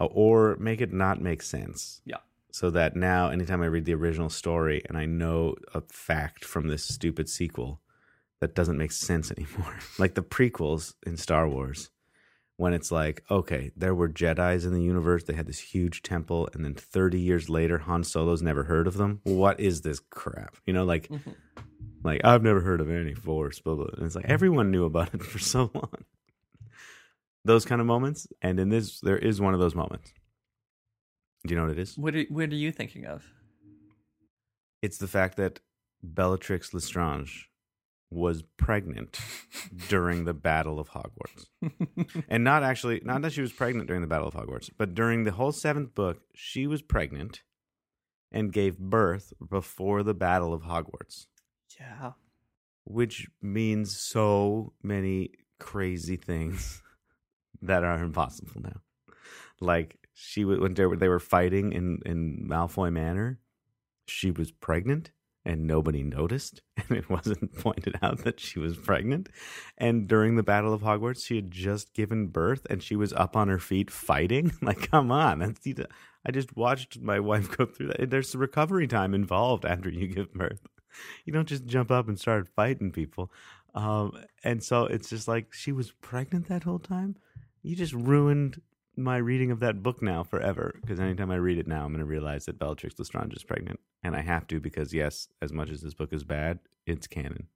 [0.00, 2.16] uh, or make it not make sense, Yeah.
[2.50, 6.66] so that now anytime I read the original story and I know a fact from
[6.66, 7.80] this stupid sequel
[8.40, 11.90] that doesn't make sense anymore, like the prequels in Star Wars.
[12.56, 16.48] When it's like, okay, there were Jedi's in the universe, they had this huge temple,
[16.54, 19.20] and then 30 years later, Han Solo's never heard of them.
[19.24, 20.56] What is this crap?
[20.64, 21.34] You know, like, Mhm.
[22.04, 23.86] like I've never heard of any Force, blah blah.
[23.96, 26.04] And it's like everyone knew about it for so long.
[27.44, 30.12] Those kind of moments, and in this, there is one of those moments.
[31.46, 31.98] Do you know what it is?
[31.98, 33.24] What are, what are you thinking of?
[34.80, 35.60] It's the fact that
[36.02, 37.50] Bellatrix Lestrange
[38.14, 39.18] was pregnant
[39.88, 41.46] during the Battle of Hogwarts.
[42.28, 45.24] and not actually, not that she was pregnant during the Battle of Hogwarts, but during
[45.24, 47.42] the whole seventh book, she was pregnant
[48.30, 51.26] and gave birth before the Battle of Hogwarts,
[51.78, 52.12] Yeah.
[52.84, 56.82] which means so many crazy things
[57.62, 58.80] that are impossible now.
[59.60, 63.38] Like she was when they were, they were fighting in in Malfoy Manor,
[64.06, 65.10] she was pregnant
[65.44, 69.28] and nobody noticed and it wasn't pointed out that she was pregnant.
[69.78, 73.36] And during the battle of hogwarts she had just given birth and she was up
[73.36, 74.52] on her feet fighting.
[74.62, 75.42] Like come on.
[75.42, 78.08] I just watched my wife go through that.
[78.08, 80.66] There's recovery time involved after you give birth.
[81.24, 83.30] You don't just jump up and start fighting people.
[83.74, 87.16] Um, and so it's just like she was pregnant that whole time?
[87.62, 88.60] You just ruined
[88.96, 92.00] my reading of that book now forever because anytime I read it now, I'm going
[92.00, 95.70] to realize that Bellatrix Lestrange is pregnant, and I have to because yes, as much
[95.70, 97.48] as this book is bad, it's canon.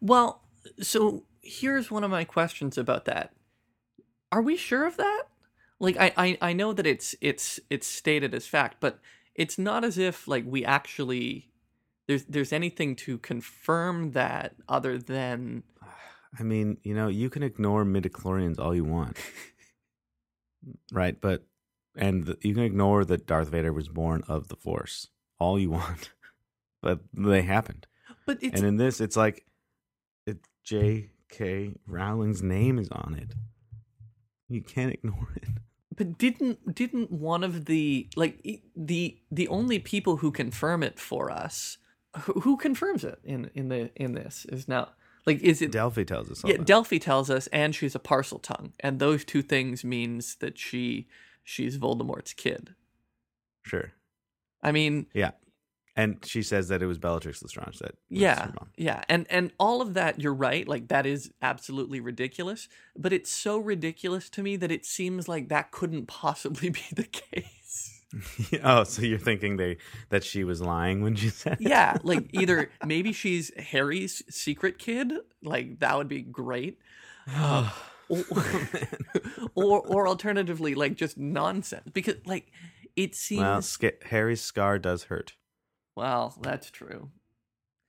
[0.00, 0.42] Well,
[0.80, 3.32] so here's one of my questions about that.
[4.32, 5.24] Are we sure of that?
[5.78, 8.98] Like I, I, I know that it's it's it's stated as fact, but
[9.34, 11.50] it's not as if like we actually
[12.06, 15.62] there's there's anything to confirm that other than
[16.38, 19.18] I mean, you know, you can ignore midichlorians all you want,
[20.92, 21.20] right?
[21.20, 21.44] But
[21.96, 25.70] and the, you can ignore that Darth Vader was born of the Force all you
[25.80, 26.10] want,
[26.82, 27.86] but they happened.
[28.26, 29.44] but it's and in this, it's like
[30.26, 31.74] it, J.K.
[31.86, 33.34] Rowling's name is on it.
[34.48, 35.48] You can't ignore it.
[35.96, 38.44] But didn't didn't one of the like
[38.76, 41.78] the the only people who confirm it for us
[42.22, 44.88] who, who confirms it in in the in this is now
[45.26, 46.66] like is it Delphi tells us yeah that.
[46.66, 51.06] Delphi tells us and she's a Parseltongue and those two things means that she
[51.42, 52.74] she's Voldemort's kid.
[53.62, 53.92] sure.
[54.62, 55.32] I mean Yeah.
[55.96, 58.68] And she says that it was Bellatrix Lestrange that yeah her mom.
[58.76, 63.30] yeah and and all of that you're right like that is absolutely ridiculous but it's
[63.30, 67.44] so ridiculous to me that it seems like that couldn't possibly be the case.
[68.62, 69.78] oh, so you're thinking they
[70.10, 71.60] that she was lying when she said it?
[71.62, 76.78] yeah like either maybe she's harry's secret kid like that would be great
[77.36, 77.70] Uh,
[78.08, 78.26] or,
[79.54, 82.50] or or alternatively like just nonsense because like
[82.96, 85.34] it seems well, Sca- Harry's scar does hurt.
[85.96, 87.10] Well, that's true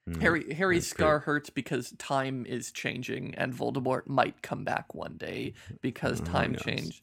[0.08, 0.22] Mm.
[0.22, 5.54] harry harry's scar hurts because time is changing and voldemort might come back one day
[5.82, 7.02] because Oh, time changed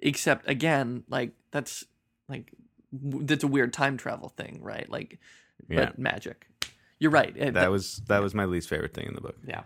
[0.00, 1.84] except again like that's
[2.30, 2.54] like
[2.92, 5.18] that's a weird time travel thing right like
[5.68, 5.86] Yeah.
[5.86, 6.46] but magic
[6.98, 9.36] you're right it- that was that was my least favorite thing in the book.
[9.46, 9.62] yeah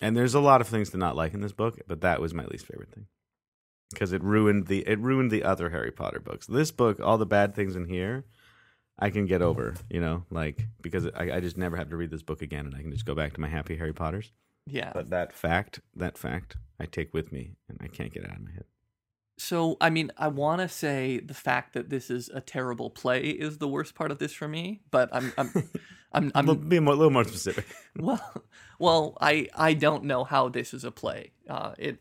[0.00, 2.34] And there's a lot of things to not like in this book, but that was
[2.34, 3.06] my least favorite thing.
[3.92, 6.46] Because it ruined the it ruined the other Harry Potter books.
[6.46, 8.24] This book, all the bad things in here,
[8.98, 12.10] I can get over, you know, like because I, I just never have to read
[12.10, 14.32] this book again and I can just go back to my happy Harry Potters.
[14.66, 18.30] yeah But that fact, that fact, I take with me and I can't get it
[18.30, 18.64] out of my head.
[19.38, 23.22] So, I mean, I want to say the fact that this is a terrible play
[23.22, 25.50] is the worst part of this for me, but I'm, I'm,
[26.12, 27.66] I'm, I'm Well, be more, a little more specific.
[27.98, 28.44] well,
[28.78, 31.32] well, I, I don't know how this is a play.
[31.48, 31.98] Uh, it,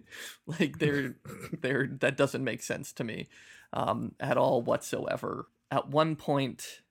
[0.46, 1.16] like, there,
[1.60, 3.28] there, that doesn't make sense to me,
[3.72, 5.48] um, at all whatsoever.
[5.70, 6.82] At one point,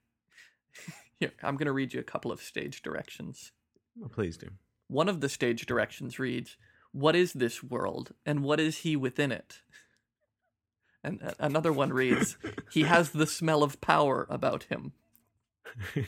[1.19, 3.51] here, I'm gonna read you a couple of stage directions.
[4.03, 4.49] Oh, please do.
[4.87, 6.57] One of the stage directions reads,
[6.91, 9.61] What is this world, and what is he within it?
[11.03, 12.37] And another one reads,
[12.71, 14.93] He has the smell of power about him.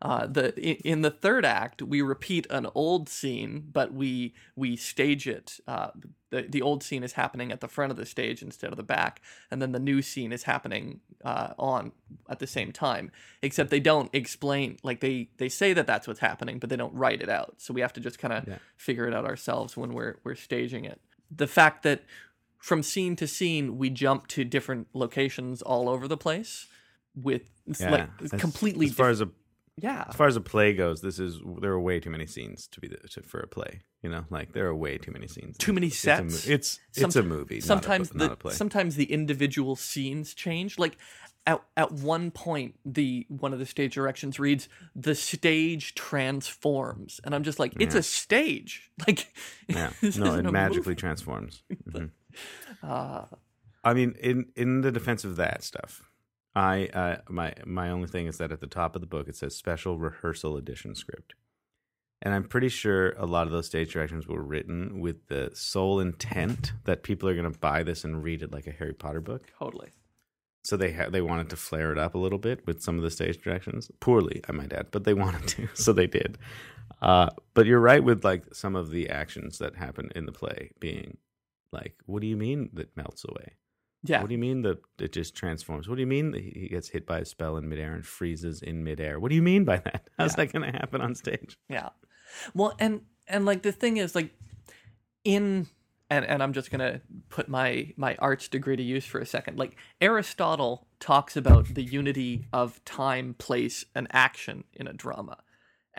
[0.00, 0.54] Uh, the
[0.88, 5.58] in the third act, we repeat an old scene, but we we stage it.
[5.66, 5.88] Uh,
[6.30, 8.84] the the old scene is happening at the front of the stage instead of the
[8.84, 11.90] back, and then the new scene is happening uh, on
[12.28, 13.10] at the same time.
[13.42, 16.94] Except they don't explain, like they they say that that's what's happening, but they don't
[16.94, 17.54] write it out.
[17.56, 18.58] So we have to just kind of Yeah.
[18.76, 21.00] figure it out ourselves when we're we're staging it.
[21.28, 22.02] The fact that
[22.58, 26.66] from scene to scene we jump to different locations all over the place
[27.14, 29.28] with it's yeah, like as- completely As far as a
[29.80, 30.04] yeah.
[30.08, 32.80] as far as a play goes, this is there are way too many scenes to
[32.80, 33.82] be the, to, for a play.
[34.02, 35.56] You know, like there are way too many scenes.
[35.58, 36.46] Too many It's sets.
[36.48, 37.56] It's it's, a movie.
[37.56, 38.52] not a sometimes not the a play.
[38.54, 40.78] sometimes the individual scenes change.
[40.78, 40.96] Like
[41.46, 47.34] at at one point, the one of the stage directions reads, "The stage transforms," and
[47.34, 48.00] I'm just like, "It's Yeah.
[48.00, 49.32] a stage." Like,
[49.68, 50.94] yeah, no, it magically movie.
[50.96, 51.62] transforms.
[51.88, 52.10] Mhm.
[52.82, 53.24] Uh,
[53.84, 56.02] I mean, in in the defense of that stuff,
[56.54, 59.36] I uh, my my only thing is that at the top of the book it
[59.36, 61.34] says special rehearsal edition script,
[62.22, 66.00] and I'm pretty sure a lot of those stage directions were written with the sole
[66.00, 69.20] intent that people are going to buy this and read it like a Harry Potter
[69.20, 69.46] book.
[69.58, 69.88] totally.
[70.64, 73.02] so they ha- they wanted to flare it up a little bit with some of
[73.02, 76.36] the stage directions, poorly, I might add, but they wanted to, so they did.
[77.00, 80.70] Uh, but you're right with like some of the actions that happen in the play
[80.80, 81.16] being
[81.72, 83.52] like, what do you mean that melts away?
[84.04, 84.20] Yeah.
[84.20, 85.88] What do you mean that it just transforms?
[85.88, 88.62] What do you mean that he gets hit by a spell in midair and freezes
[88.62, 89.18] in midair?
[89.18, 90.08] What do you mean by that?
[90.18, 90.44] How's Yeah.
[90.44, 91.58] that going to happen on stage?
[91.68, 91.88] Yeah.
[92.54, 94.30] Well, and and like the thing is like
[95.24, 95.66] in
[96.10, 99.26] and and I'm just going to put my my arts degree to use for a
[99.26, 99.58] second.
[99.58, 105.38] Like Aristotle talks about the unity of time, place and action in a drama.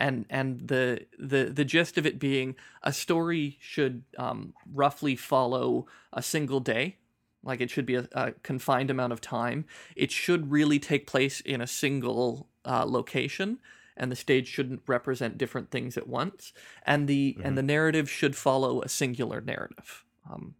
[0.00, 5.86] And and the the the gist of it being a story should um, roughly follow
[6.12, 6.96] a single day.
[7.42, 9.66] Like it should be a, a confined amount of time.
[9.96, 13.58] It should really take place in a single uh, location
[14.00, 16.52] and the stage shouldn't represent different things at once
[16.84, 20.54] and the and the narrative should follow a singular narrative um,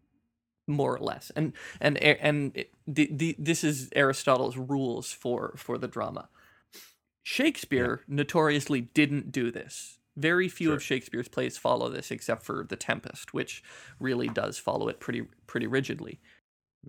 [0.66, 5.78] more or less and and and it, the, the, this is aristotle's rules for for
[5.78, 6.28] the drama
[7.23, 12.77] shakespeare notoriously didn't do this very few of shakespeare's plays follow this except for the
[12.77, 13.62] tempest which
[13.99, 16.21] really does follow it pretty pretty rigidly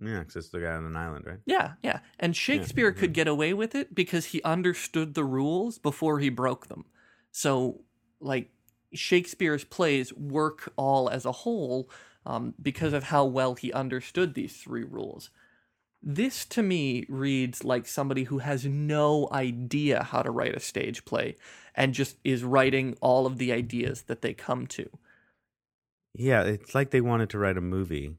[0.02, 1.40] Yeah, because it's the guy on an island, right?
[1.46, 2.00] yeah, yeah.
[2.20, 6.68] And Shakespeare could get away with it because he understood the rules before he broke
[6.68, 6.86] them.
[7.32, 7.82] So,
[8.20, 8.52] like,
[8.94, 11.90] Shakespeare's plays work all as a whole
[12.26, 15.30] um, because of how well he understood these three rules.
[16.04, 21.06] This to me reads like somebody who has no idea how to write a stage
[21.06, 21.36] play
[21.76, 24.90] and just is writing all of the ideas that they come to.
[26.14, 28.16] Yeah, it's like they wanted to write a movie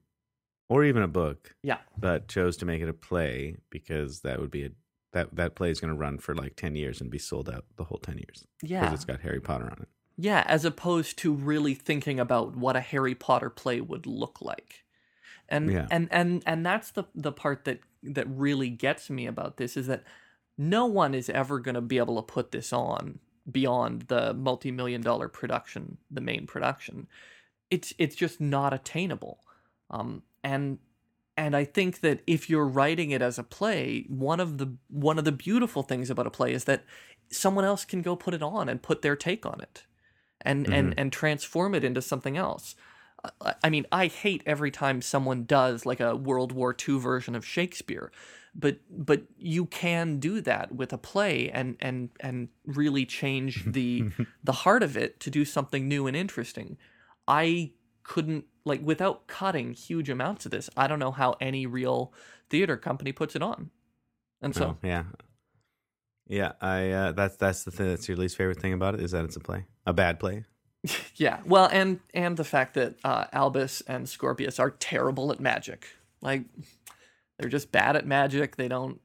[0.68, 1.78] or even a book, Yeah.
[1.98, 4.70] but chose to make it a play because that would be a
[5.12, 7.66] that that play is going to run for like ten years and be sold out
[7.76, 8.80] the whole ten years Yeah.
[8.80, 9.88] because it's got Harry Potter on it.
[10.16, 14.84] Yeah, as opposed to really thinking about what a Harry Potter play would look like.
[15.52, 15.86] And Yeah.
[15.90, 19.86] and and and that's the the part that that really gets me about this is
[19.86, 20.02] that
[20.58, 25.00] no one is ever going to be able to put this on beyond the multi-million
[25.02, 27.06] dollar production, the main production.
[27.70, 29.40] It's it's just not attainable.
[29.90, 30.78] Um and
[31.36, 35.18] and I think that if you're writing it as a play, one of the one
[35.18, 36.84] of the beautiful things about a play is that
[37.30, 39.84] someone else can go put it on and put their take on it
[40.42, 42.74] and and and transform it into something else.
[43.62, 47.46] I- mean, I hate every time someone does like a World War II version of
[47.46, 48.10] Shakespeare,
[48.54, 54.10] but but you can do that with a play and and and really change the
[54.42, 56.78] the heart of it to do something new and interesting.
[57.28, 60.68] I couldn't like without cutting huge amounts of this.
[60.76, 62.12] I don't know how any real
[62.50, 63.70] theater company puts it on.
[64.40, 65.04] And so oh, yeah,
[66.26, 66.52] yeah.
[66.60, 67.88] I uh, that's that's the thing.
[67.88, 70.44] That's your least favorite thing about it is that it's a play, a bad play.
[71.16, 75.86] Yeah, well, and and the fact that uh, Albus and Scorpius are terrible at magic.
[76.20, 76.44] Like
[77.38, 78.56] they're just bad at magic.
[78.56, 79.00] They don't.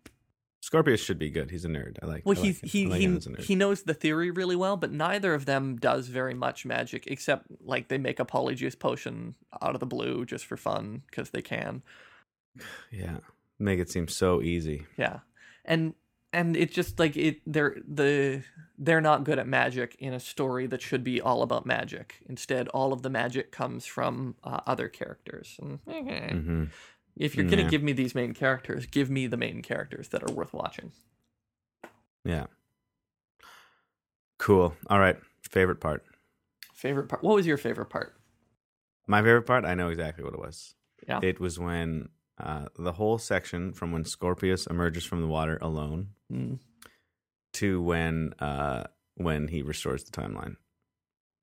[0.62, 1.52] Scorpius should be good.
[1.52, 1.98] He's a nerd.
[2.02, 2.24] I like.
[2.26, 2.60] Well, I he him.
[2.64, 3.44] he like he, him as a nerd.
[3.44, 7.48] he knows the theory really well, but neither of them does very much magic, except
[7.64, 11.42] like they make a polyjuice potion out of the blue just for fun because they
[11.42, 11.84] can.
[12.92, 13.18] yeah,
[13.60, 14.86] make it seem so easy.
[14.98, 15.20] Yeah,
[15.64, 15.94] and
[16.38, 17.42] and it's just like it.
[17.46, 18.44] They're the
[18.78, 22.20] they're not good at magic in a story that should be all about magic.
[22.30, 25.60] Instead, all of the magic comes from uh, other characters.
[25.60, 26.64] And, eh, hmm
[27.16, 27.70] If you're gonna Yeah.
[27.70, 30.92] give me these main characters, give me the main characters that are worth watching.
[32.24, 32.46] Yeah.
[34.38, 34.76] Cool.
[34.90, 35.18] All right.
[35.42, 36.06] Favorite part.
[36.74, 37.24] Favorite part?
[37.24, 38.14] What was your favorite part?
[39.08, 39.66] My favorite part.
[39.66, 40.76] I know exactly what it was.
[41.08, 41.20] Yeah.
[41.24, 42.10] It was when
[42.40, 46.60] uh, the whole section from when Scorpius emerges from the water alone Mm.
[47.54, 48.84] to when uh,
[49.16, 50.56] when he restores the timeline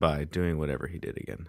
[0.00, 1.48] by doing whatever he did again.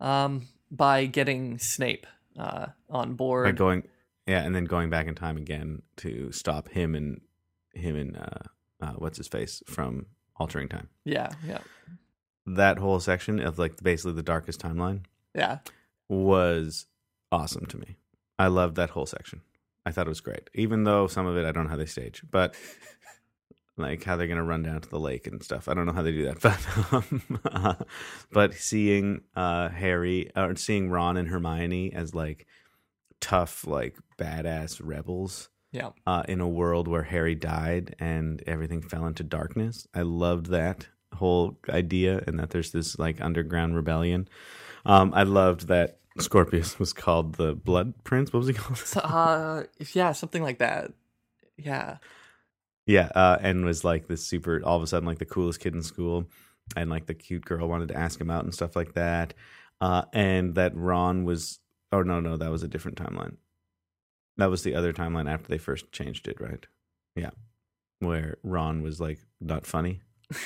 [0.00, 2.06] Um, by getting Snape
[2.38, 3.44] uh, on board.
[3.46, 3.82] By going,
[4.26, 7.20] yeah, and then going back in time again to stop him and
[7.74, 10.06] him and uh, uh, what's his face from
[10.36, 10.88] altering time.
[11.04, 11.58] yeah, yeah,
[12.46, 15.04] That whole section of like basically the darkest timeline
[15.34, 15.58] yeah.
[16.08, 16.86] was
[17.30, 17.96] awesome to me.
[18.42, 19.40] I loved that whole section.
[19.86, 21.86] I thought it was great, even though some of it I don't know how they
[21.86, 22.54] stage, but
[23.76, 25.68] like how they're gonna run down to the lake and stuff.
[25.68, 27.74] I don't know how they do that, but um, uh,
[28.32, 32.46] but seeing uh, Harry or seeing Ron and Hermione as like
[33.20, 35.90] tough, like badass rebels Yeah.
[36.06, 39.86] uh, in a world where Harry died and everything fell into darkness.
[39.94, 44.28] I loved that whole idea and that there's this like underground rebellion.
[44.84, 48.32] Um, I loved that Scorpius was called the Blood Prince.
[48.32, 48.78] What was he called?
[48.78, 50.92] So, uh, yeah, something like that.
[51.56, 51.98] Yeah.
[52.86, 55.74] yeah, uh, and was like this super, all of a sudden, like the coolest kid
[55.74, 56.26] in school.
[56.76, 59.34] And like the cute girl wanted to ask him out and stuff like that.
[59.80, 61.58] Uh, and that Ron was,
[61.90, 63.36] oh, no, no, that was a different timeline.
[64.36, 66.64] That was the other timeline after they first changed it, right?
[67.16, 67.30] Yeah.
[67.98, 70.00] Where Ron was like not funny.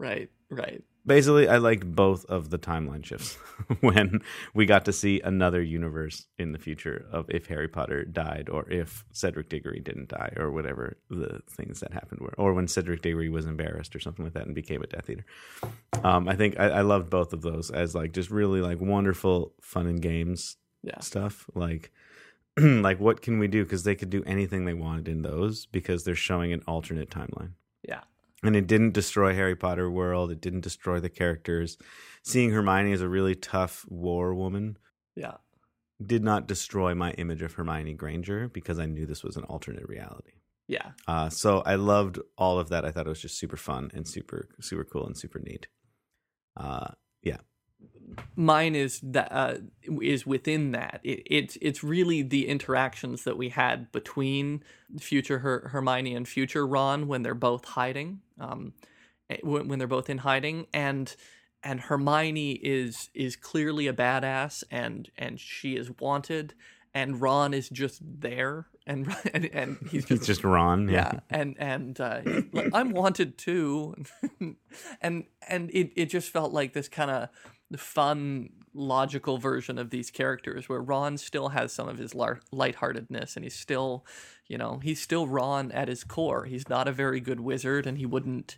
[0.00, 0.82] Right, right.
[1.08, 3.34] Basically, I liked both of the timeline shifts
[3.80, 4.20] when
[4.52, 8.68] we got to see another universe in the future of if Harry Potter died or
[8.70, 13.00] if Cedric Diggory didn't die or whatever the things that happened were, or when Cedric
[13.00, 15.24] Diggory was embarrassed or something like that and became a Death Eater.
[16.04, 19.54] Um, I think I, I loved both of those as like just really like wonderful
[19.62, 21.00] fun and games Yeah.
[21.00, 21.48] stuff.
[21.54, 21.90] Like,
[22.60, 23.64] like what can we do?
[23.64, 27.52] Because they could do anything they wanted in those because they're showing an alternate timeline.
[28.42, 30.30] And it didn't destroy Harry Potter world.
[30.30, 31.76] It didn't destroy the characters.
[32.22, 34.76] Seeing Hermione as a really tough war woman
[35.16, 35.36] Yeah.
[36.04, 39.88] did not destroy my image of Hermione Granger because I knew this was an alternate
[39.88, 40.32] reality.
[40.68, 40.90] Yeah.
[41.06, 42.84] Uh, so I loved all of that.
[42.84, 45.66] I thought it was just super fun and super super cool and super neat.
[46.56, 46.88] Uh,
[47.22, 47.38] yeah,
[48.36, 49.54] mine is that uh,
[50.00, 51.00] is within that.
[51.02, 54.62] It, it's it's really the interactions that we had between
[54.98, 58.72] future Her- Hermione and future Ron when they're both hiding, um,
[59.30, 61.14] eh, when, when they're both in hiding, and
[61.62, 66.54] and Hermione is is clearly a badass, and and she is wanted,
[66.94, 70.88] and Ron is just there, and and, and he's just just Ron.
[70.88, 72.20] yeah and and uh,
[72.52, 73.94] like, i'm wanted too
[75.00, 77.28] and and it, it just felt like this kind of
[77.76, 83.36] fun logical version of these characters where ron still has some of his lar- lightheartedness
[83.36, 84.06] and he's still
[84.46, 87.98] you know he's still ron at his core he's not a very good wizard and
[87.98, 88.56] he wouldn't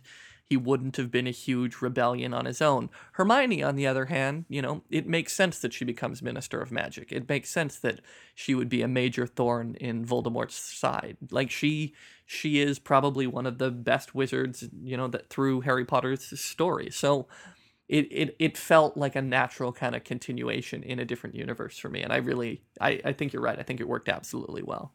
[0.51, 2.89] he wouldn't have been a huge rebellion on his own.
[3.13, 6.73] Hermione, on the other hand, you know, it makes sense that she becomes Minister of
[6.73, 7.09] Magic.
[7.13, 8.01] It makes sense that
[8.35, 11.15] she would be a major thorn in Voldemort's side.
[11.29, 11.93] Like she
[12.25, 16.89] she is probably one of the best wizards, you know, that through Harry Potter's story.
[16.91, 17.27] So
[17.91, 21.89] it, it, it felt like a natural kind of continuation in a different universe for
[21.89, 22.01] me.
[22.01, 23.59] And I really I, I think you're right.
[23.59, 24.93] I think it worked absolutely well.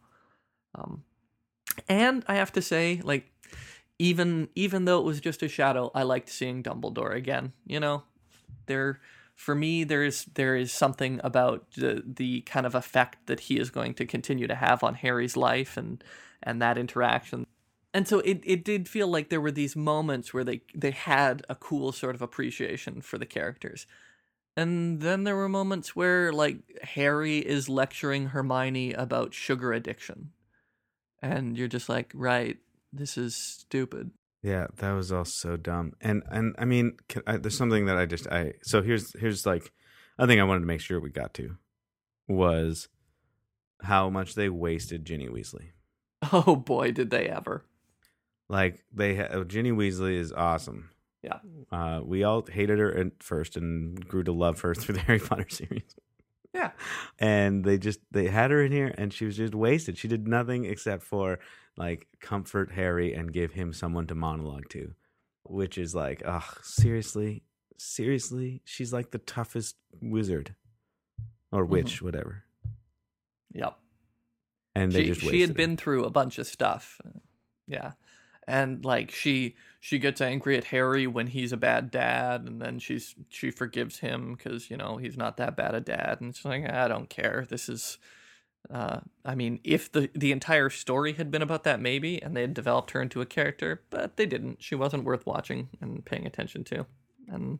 [0.74, 1.05] Um
[1.90, 3.30] and I have to say, like
[3.99, 7.53] even even though it was just a shadow, I liked seeing Dumbledore again.
[7.66, 8.05] You know,
[8.64, 9.01] there
[9.34, 13.59] for me there is there is something about the the kind of effect that he
[13.59, 16.03] is going to continue to have on Harry's life and
[16.42, 17.47] and that interaction.
[17.97, 21.47] And so it, it did feel like there were these moments where they they had
[21.49, 23.86] a cool sort of appreciation for the characters.
[24.55, 30.32] And then there were moments where like Harry is lecturing Hermione about sugar addiction.
[31.22, 32.59] And you're just like, right,
[32.92, 34.11] this is stupid.
[34.42, 35.94] Yeah, that was all so dumb.
[35.99, 39.47] And and I mean, can, I, there's something that I just I so here's here's
[39.47, 39.72] like
[40.18, 41.57] a thing I wanted to make sure we got to
[42.28, 42.88] was
[43.84, 45.70] how much they wasted Ginny Weasley.
[46.30, 47.64] Oh boy, did they ever.
[48.49, 50.90] Like they ha- Ginny Weasley is awesome.
[51.22, 51.38] Yeah.
[51.72, 55.18] Uh, we all hated her at first and grew to love her through the Harry
[55.18, 55.94] Potter series.
[56.55, 56.70] Yeah.
[57.18, 59.97] And they just they had her in here and she was just wasted.
[59.99, 61.38] She did nothing except for
[61.76, 64.92] like comfort Harry and give him someone to monologue to,
[65.44, 67.42] which is like, oh, seriously,
[67.78, 70.55] seriously, she's like the toughest wizard
[71.53, 72.44] or witch, whatever.
[73.55, 73.78] Yep.
[74.74, 75.55] And they she, just she had her.
[75.55, 77.01] been through a bunch of stuff.
[77.66, 77.92] Yeah.
[78.47, 82.78] And like she she gets angry at Harry when he's a bad dad and then
[82.78, 86.44] she's she forgives him cuz you know he's not that bad a dad and she's
[86.44, 87.47] like I don't care.
[87.49, 87.99] This is
[88.70, 92.42] uh I mean if the the entire story had been about that maybe and they
[92.42, 94.62] had developed her into a character, but they didn't.
[94.62, 96.86] She wasn't worth watching and paying attention to.
[97.28, 97.59] And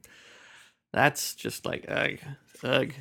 [0.93, 2.19] that's just like ugh,
[2.63, 2.93] ugh.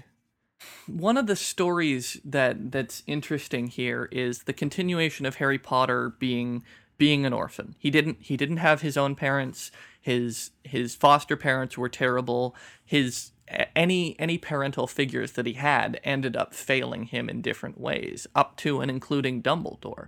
[0.88, 6.64] One of the stories that that's interesting here is the continuation of Harry Potter being
[6.98, 7.76] being an orphan.
[7.80, 9.72] He didn't he didn't have his own parents.
[10.00, 12.56] His his foster parents were terrible.
[12.84, 13.32] His
[13.76, 18.56] any any parental figures that he had ended up failing him in different ways, up
[18.58, 20.08] to and including Dumbledore.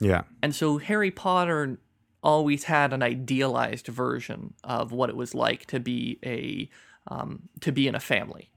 [0.00, 0.22] Yeah.
[0.42, 1.78] And so Harry Potter
[2.22, 6.68] always had an idealized version of what it was like to be a
[7.08, 8.50] um, to be in a family.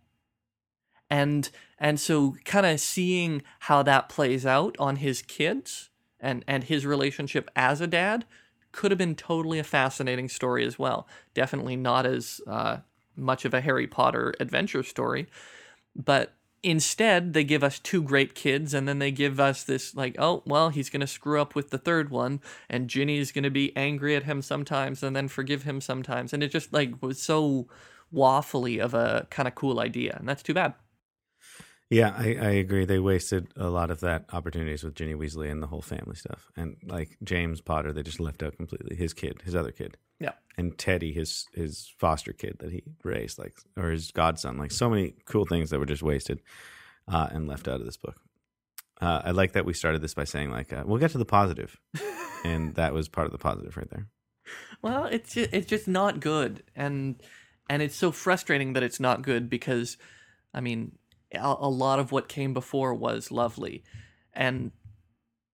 [1.09, 5.89] And and so kind of seeing how that plays out on his kids
[6.19, 8.25] and and his relationship as a dad
[8.71, 11.07] could have been totally a fascinating story as well.
[11.33, 12.77] Definitely not as uh,
[13.15, 15.27] much of a Harry Potter adventure story,
[15.95, 20.15] but instead they give us two great kids and then they give us this like
[20.19, 23.49] oh well he's going to screw up with the third one and ginny's going to
[23.49, 27.21] be angry at him sometimes and then forgive him sometimes and it just like was
[27.21, 27.65] so
[28.13, 30.73] waffly of a kind of cool idea and that's too bad
[31.89, 32.85] Yeah, I, I agree.
[32.85, 36.51] They wasted a lot of that opportunities with Ginny Weasley and the whole family stuff.
[36.55, 38.95] And like James Potter, they just left out completely.
[38.95, 39.97] His kid, his other kid.
[40.19, 44.57] yeah And Teddy, his his foster kid that he raised, like or his godson.
[44.57, 46.41] Like so many cool things that were just wasted
[47.07, 48.17] uh, and left out of this book.
[49.01, 51.25] Uh, I like that we started this by saying like uh, we'll get to the
[51.25, 51.79] positive,
[52.43, 54.07] and that was part of the positive right there.
[54.81, 57.15] Well, it's just, it's just not good, and
[57.67, 59.97] and it's so frustrating that it's not good because,
[60.53, 60.97] I mean,
[61.33, 63.83] a, a lot of what came before was lovely,
[64.33, 64.71] and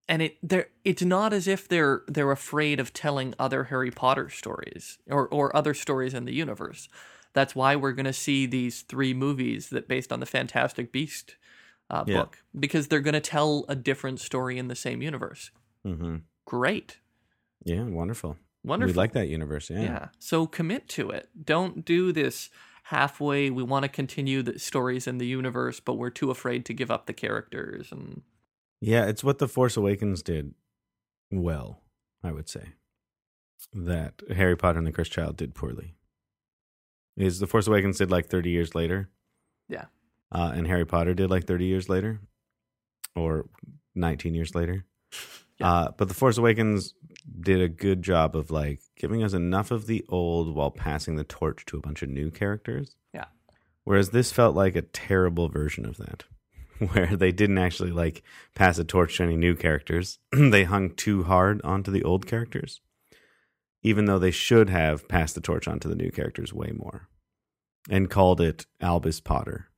[0.07, 4.30] and it they're it's not as if they're they're afraid of telling other Harry Potter
[4.30, 6.88] stories or or other stories in the universe.
[7.34, 11.36] That's why we're going to see these three movies that based on the Fantastic Beast
[11.89, 12.19] uh, Yeah.
[12.19, 15.51] book because they're going to tell a different story in the same universe.
[15.86, 16.17] Mm-hmm.
[16.45, 16.99] Great,
[17.65, 18.38] Yeah, wonderful.
[18.63, 18.93] wonderful.
[18.93, 19.69] We like that universe.
[19.69, 19.82] Yeah.
[19.82, 20.07] Yeah.
[20.17, 21.28] So commit to it.
[21.43, 22.49] Don't do this
[22.86, 23.50] halfway.
[23.50, 26.92] We want to continue the stories in the universe, but we're too afraid to give
[26.92, 27.92] up the characters.
[27.92, 28.22] And
[28.80, 30.54] Yeah, it's what The Force Awakens did
[31.32, 31.82] well,
[32.24, 32.74] I would say.
[33.74, 35.96] That Harry Potter and the Cursed Child did poorly.
[37.18, 39.10] Is The Force Awakens did like 30 years later.
[39.68, 39.86] Yeah.
[40.32, 42.20] Uh, and Harry Potter did like 30 years later
[43.16, 43.48] or
[43.96, 44.86] 19 years later.
[45.60, 45.72] Yeah.
[45.72, 46.93] Uh, but The Force Awakens
[47.39, 51.24] did a good job of like giving us enough of the old while passing the
[51.24, 52.95] torch to a bunch of new characters.
[53.14, 53.26] Yeah.
[53.84, 56.24] Whereas this felt like a terrible version of that,
[56.91, 60.20] where they didn't actually like pass a torch to any new characters.
[60.32, 62.82] they hung too hard onto the old characters,
[63.82, 67.08] even though they should have passed the torch onto the new characters way more
[67.89, 69.70] and called it Albus Potter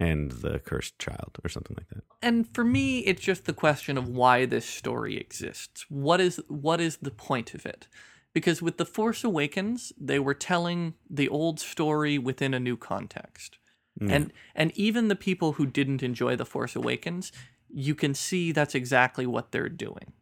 [0.00, 2.02] and the Cursed Child or something like that.
[2.22, 5.84] and for me, it's just the question of why this story exists.
[5.88, 7.86] What is what is the point of it?
[8.32, 13.58] Because with the Force Awakens, they were telling the old story within a new context.
[14.00, 14.14] Yeah.
[14.14, 17.32] And and even the people who didn't enjoy The Force Awakens,
[17.68, 20.12] you can see that's exactly what they're doing.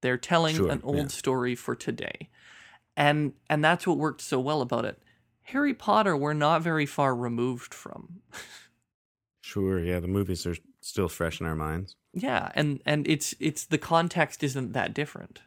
[0.00, 1.06] They're telling Sure, an old yeah.
[1.08, 2.30] story for today.
[2.96, 5.02] And and that's what worked so well about it.
[5.42, 8.20] Harry Potter we're not very far removed from.
[9.40, 11.96] Sure, yeah, the movies are still fresh in our minds.
[12.12, 15.40] Yeah, and and it's it's the context isn't that different.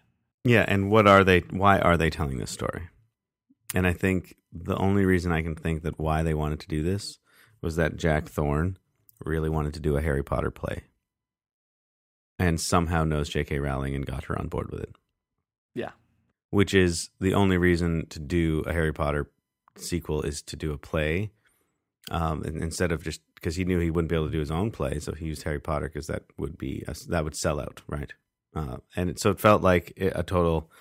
[0.44, 2.90] Yeah, and what are they why are they telling this story?
[3.74, 6.84] And I think the only reason I can think that why they wanted to do
[6.84, 7.18] this
[7.62, 8.78] was that Jack Thorne
[9.26, 10.84] really wanted to do a Harry Potter play.
[12.38, 13.60] And somehow knows J.K.
[13.60, 14.96] Rowling and got her on board with it.
[15.74, 15.92] Yeah.
[16.50, 19.32] Which is the only reason to do a Harry Potter
[19.78, 21.32] sequel is to do a play.
[22.12, 24.72] Um, instead of just because he knew he wouldn't be able to do his own
[24.72, 27.82] play, so he used Harry Potter because that would be a, that would sell out,
[27.88, 28.14] right?
[28.56, 30.72] Uh, and so it felt like a total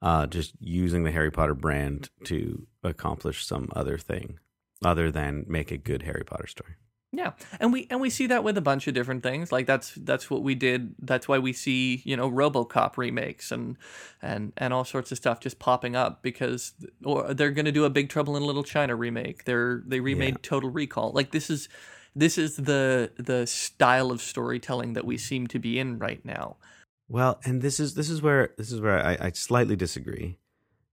[0.00, 4.38] uh, just using the Harry Potter brand to accomplish some other thing
[4.84, 6.74] other than make a good Harry Potter story.
[7.16, 9.50] Yeah, and we and we see that with a bunch of different things.
[9.50, 10.94] Like that's that's what we did.
[10.98, 13.78] That's why we see you know RoboCop remakes and
[14.20, 17.86] and and all sorts of stuff just popping up because or they're going to do
[17.86, 19.44] a Big Trouble in Little China remake.
[19.44, 20.40] They're they remade Yeah.
[20.42, 21.12] Total Recall.
[21.12, 21.70] Like this is
[22.14, 26.56] this is the the style of storytelling that we seem to be in right now.
[27.08, 30.38] Well, and this is this is where this is where I, I slightly disagree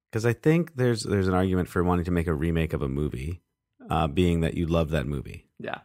[0.09, 2.87] because I think there's there's an argument for wanting to make a remake of a
[2.87, 3.41] movie,
[3.89, 5.79] uh, being that you love that movie Yeah,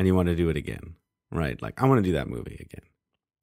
[0.00, 0.94] and you want to do it again,
[1.30, 1.60] right?
[1.60, 2.88] Like I want to do that movie again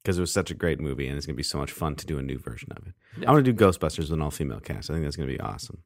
[0.02, 2.06] because it was such a great movie and it's gonna be so much fun to
[2.06, 2.94] do a new version of it.
[3.20, 3.28] Yeah.
[3.28, 4.90] I want to do Ghostbusters with an all female cast.
[4.90, 5.84] I think that's gonna be awesome.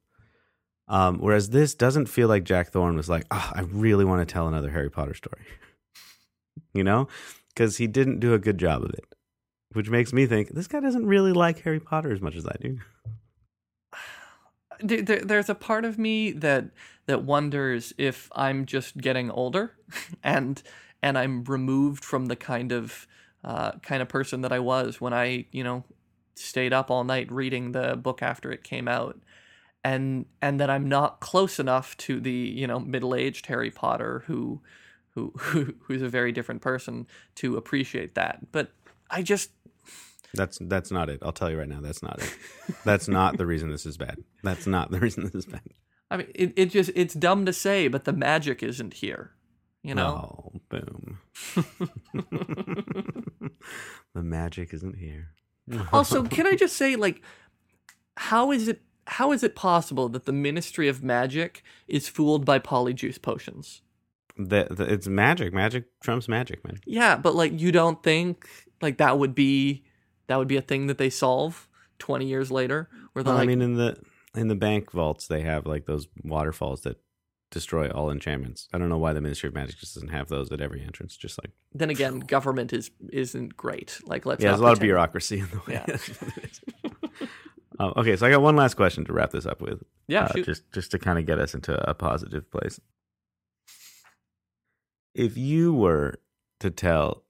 [0.87, 4.33] Um, whereas this doesn't feel like Jack Thorne was like, oh, I really want to
[4.33, 5.45] tell another Harry Potter story,
[6.73, 7.07] you know,
[7.53, 9.05] because he didn't do a good job of it
[9.73, 12.55] which makes me think this guy doesn't really like Harry Potter as much as I
[12.61, 12.77] do.
[14.83, 16.65] There, there- there's a part of me that
[17.05, 19.75] that wonders if I'm just getting older,
[20.23, 20.61] and
[21.01, 23.07] and I'm removed from the kind of
[23.43, 25.83] uh, kind of person that I was when I you know
[26.35, 29.19] stayed up all night reading the book after it came out,
[29.83, 34.23] and and that I'm not close enough to the you know middle aged Harry Potter
[34.27, 34.61] who
[35.11, 38.51] who who who's a very different person to appreciate that.
[38.51, 38.71] But
[39.09, 39.51] I just
[40.33, 41.19] That's that's not it.
[41.21, 42.37] I'll tell you right now, that's not it.
[42.85, 44.17] That's not the reason this is bad.
[44.43, 45.61] That's not the reason this is bad.
[46.09, 49.31] I mean it, it just it's dumb to say, but the magic isn't here.
[49.83, 50.51] You know.
[50.55, 51.19] Oh, boom.
[54.13, 55.31] the magic isn't here.
[55.91, 57.21] also, can I just say, like,
[58.15, 62.59] how is it how is it possible that the Ministry of Magic is fooled by
[62.59, 63.81] polyjuice potions?
[64.37, 65.53] The, the, it's magic.
[65.53, 66.79] Magic trumps magic, man.
[66.85, 68.47] Yeah, but like, you don't think
[68.81, 69.83] like that would be
[70.27, 71.67] that would be a thing that they solve
[71.99, 72.89] twenty years later?
[73.13, 73.97] Where Well, I mean, in the
[74.35, 76.97] in the bank vaults, they have like those waterfalls that
[77.53, 78.67] destroy all enchantments.
[78.73, 81.15] I don't know why the Ministry of Magic just doesn't have those at every entrance.
[81.15, 83.99] Just like then again, government is isn't great.
[84.05, 85.83] Like, let's yeah, there's a lot of bureaucracy in the way.
[86.83, 86.91] Yeah.
[87.79, 89.83] Oh, okay, so I got one last question to wrap this up with.
[90.07, 92.79] Yeah, uh, just just to kind of get us into a positive place.
[95.13, 96.15] If you were
[96.59, 97.23] to tell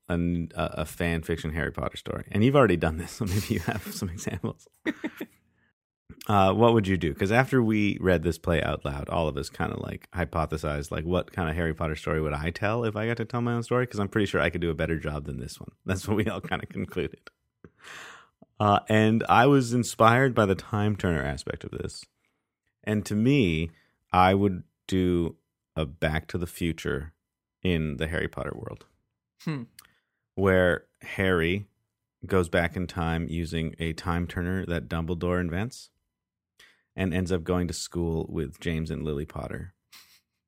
[0.56, 3.60] a, a fan fiction Harry Potter story, and you've already done this, so maybe you
[3.62, 4.68] have some examples.
[6.28, 7.14] uh, what would you do?
[7.14, 10.92] Because after we read this play out loud, all of us kind of like hypothesized,
[10.92, 13.42] like, what kind of Harry Potter story would I tell if I got to tell
[13.42, 13.86] my own story?
[13.86, 15.72] Because I'm pretty sure I could do a better job than this one.
[15.86, 17.30] That's what we all kind of concluded.
[18.60, 22.06] Uh, and I was inspired by the time turner aspect of this.
[22.84, 23.72] And to me,
[24.12, 25.38] I would do
[25.76, 27.14] a Back to the Future
[27.64, 28.86] in the Harry Potter world,
[29.44, 29.64] Hmm.
[30.36, 31.68] Where Harry
[32.26, 35.90] goes back in time using a time turner that Dumbledore invents
[36.96, 39.74] and ends up going to school with James and Lily Potter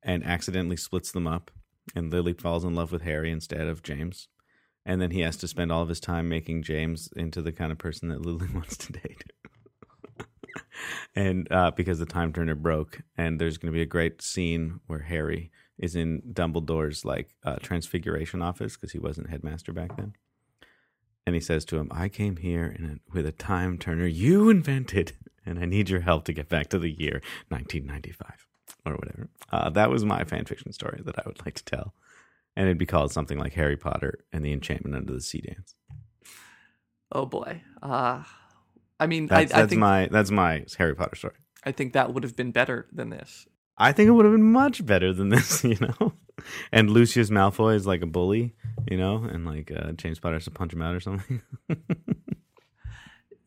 [0.02, 1.50] and accidentally splits them up.
[1.94, 4.28] And Lily falls in love with Harry instead of James.
[4.84, 7.72] And then he has to spend all of his time making James into the kind
[7.72, 9.24] of person that Lily wants to date.
[11.16, 14.80] and uh, because the time turner broke, and there's going to be a great scene
[14.86, 20.14] where Harry is in Dumbledore's like uh, transfiguration office because he wasn't headmaster back then,
[21.26, 24.48] and he says to him, "I came here in a, with a time turner you
[24.50, 25.12] invented,
[25.44, 28.46] and I need your help to get back to the year 1995
[28.84, 31.94] or whatever." Uh, that was my fan fiction story that I would like to tell,
[32.54, 35.74] and it'd be called something like Harry Potter and the Enchantment Under the Sea Dance.
[37.12, 37.62] Oh boy.
[37.82, 38.24] Uh
[38.98, 41.34] I mean, I, I that's think my that's my Harry Potter story.
[41.64, 43.46] I think that would have been better than this.
[43.78, 46.12] I think it would have been much better than this, you know.
[46.72, 48.54] And Lucius Malfoy is like a bully,
[48.90, 51.42] you know, and like uh, James Potter has to punch him out or something.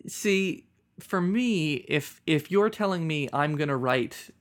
[0.08, 0.66] See,
[1.00, 4.32] for me, if if you're telling me I'm gonna write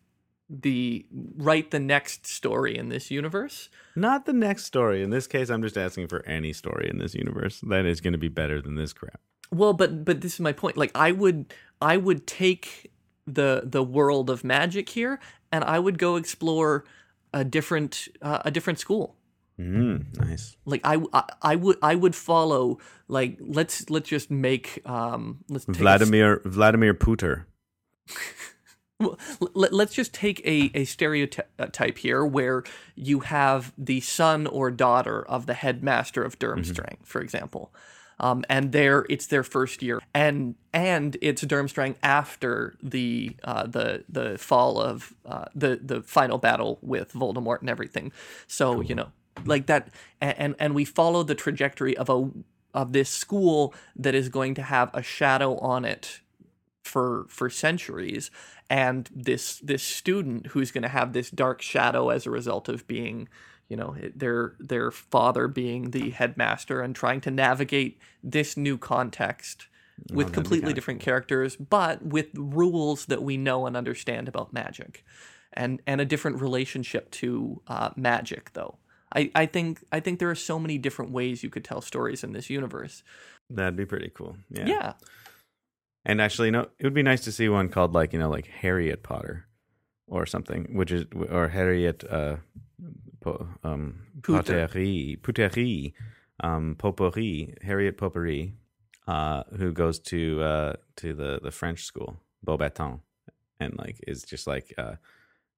[0.48, 5.02] the write the next story in this universe, Not the next story.
[5.02, 8.12] In this case, I'm just asking for any story in this universe that is going
[8.14, 9.20] to be better than this crap.
[9.50, 10.76] well, but but this is my point.
[10.78, 12.90] Like I would I would take
[13.34, 15.20] the the world of magic here,
[15.52, 16.84] and I would go explore
[17.32, 19.16] a different uh, a different school.
[19.58, 20.56] Mm, nice.
[20.64, 25.64] Like I, I I would I would follow like let's let's just make um let's
[25.64, 27.46] take a Vladimir Vladimir Puter.
[29.00, 29.16] Well,
[29.54, 32.64] let, let's just take a, a stereotype here where
[32.96, 37.72] you have the son or daughter of the headmaster of Durmstrang, for example.
[38.20, 40.00] Um, and there it's their first year.
[40.14, 46.38] And and it's Durmstrang after the uh, the the fall of uh, the the final
[46.38, 48.12] battle with Voldemort and everything.
[48.46, 49.08] So you know
[49.44, 49.90] like that
[50.20, 52.30] and and we follow the trajectory of a
[52.74, 56.20] of this school that is going to have a shadow on it
[56.82, 58.30] for for centuries.
[58.70, 62.86] And this this student who's going to have this dark shadow as a result of
[62.86, 63.28] being
[63.68, 69.66] you know their their father being the headmaster and trying to navigate this new context
[70.12, 75.04] with completely different characters but with rules that we know and understand about magic
[75.52, 78.78] and and a different relationship to uh, magic though
[79.14, 82.22] I, I think I think there are so many different ways you could tell stories
[82.22, 83.02] in this universe.
[83.48, 84.36] That'd be pretty cool.
[84.50, 84.66] Yeah.
[84.66, 84.92] Yeah.
[86.04, 88.46] And actually, no, it would be nice to see one called like you know like
[88.46, 89.46] Harriet Potter
[90.06, 92.36] or something, which is or Harriet uh,
[93.20, 94.06] po, um,
[95.16, 95.92] Poterie,
[96.40, 98.54] um, Potpourri, Harriet Potpourri,
[99.06, 102.16] uh, who goes to uh, to the the French school
[102.46, 103.00] Beaubaton,
[103.60, 104.96] and like is just like uh,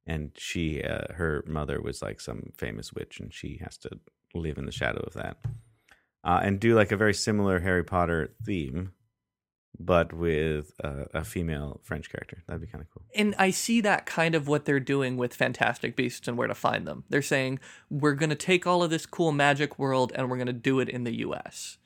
[0.07, 3.91] and she uh, her mother was like some famous witch, and she has to
[4.35, 5.39] live in the shadow of that,
[6.25, 8.93] uh, and do like a very similar Harry Potter theme
[9.79, 12.43] but with uh, a female French character.
[12.47, 13.03] That'd be kind of cool.
[13.15, 16.55] And I see that kind of what they're doing with Fantastic Beasts and Where to
[16.55, 17.05] Find Them.
[17.09, 20.47] They're saying, we're going to take all of this cool magic world and we're going
[20.49, 21.79] to do it in the US.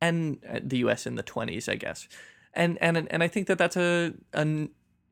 [0.00, 2.08] And uh, the US in the 20s, I guess.
[2.52, 4.70] And and and I think that that's a an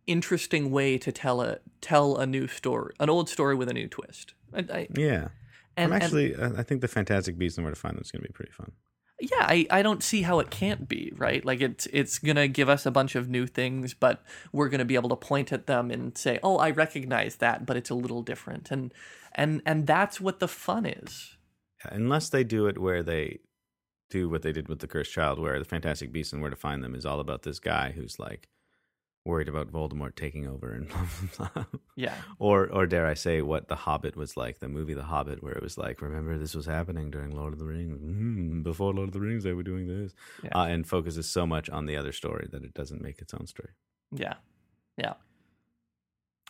[0.08, 3.86] interesting way to tell a tell a new story, an old story with a new
[3.86, 4.34] twist.
[4.52, 5.28] I, I, Yeah.
[5.76, 8.10] and, I'm actually, uh, I think the Fantastic Beasts and Where to Find Them is
[8.10, 8.72] going to be pretty fun.
[9.20, 11.44] Yeah, I, I don't see how it can't be, right?
[11.44, 14.94] Like it's it's gonna give us a bunch of new things, but we're gonna be
[14.94, 18.22] able to point at them and say, Oh, I recognize that, but it's a little
[18.22, 18.70] different.
[18.70, 18.94] And
[19.34, 21.36] and and that's what the fun is.
[21.84, 23.40] Unless they do it where they
[24.10, 26.56] do what they did with the Cursed Child, where the Fantastic Beasts and Where to
[26.56, 28.48] Find Them is all about this guy who's like
[29.28, 31.06] worried about Voldemort taking over and blah
[31.36, 31.64] blah blah.
[31.94, 32.14] Yeah.
[32.40, 35.52] Or, or dare I say, what The Hobbit was like, the movie The Hobbit, where
[35.52, 38.00] it was like, remember this was happening during Lord of the Rings.
[38.00, 40.14] Mm, before Lord of the Rings, they were doing this.
[40.42, 40.50] Yeah.
[40.58, 43.46] Uh, and focuses so much on the other story that it doesn't make its own
[43.46, 43.70] story.
[44.12, 44.34] Yeah.
[44.96, 45.14] Yeah.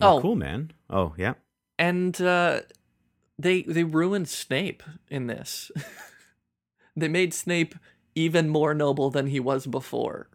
[0.01, 0.21] Oh, Oh.
[0.23, 0.73] cool, man.
[0.89, 1.35] Oh, yeah.
[1.79, 2.61] And uh
[3.39, 5.71] they they ruined Snape in this.
[6.97, 7.75] they made Snape
[8.15, 10.29] even more noble than he was before.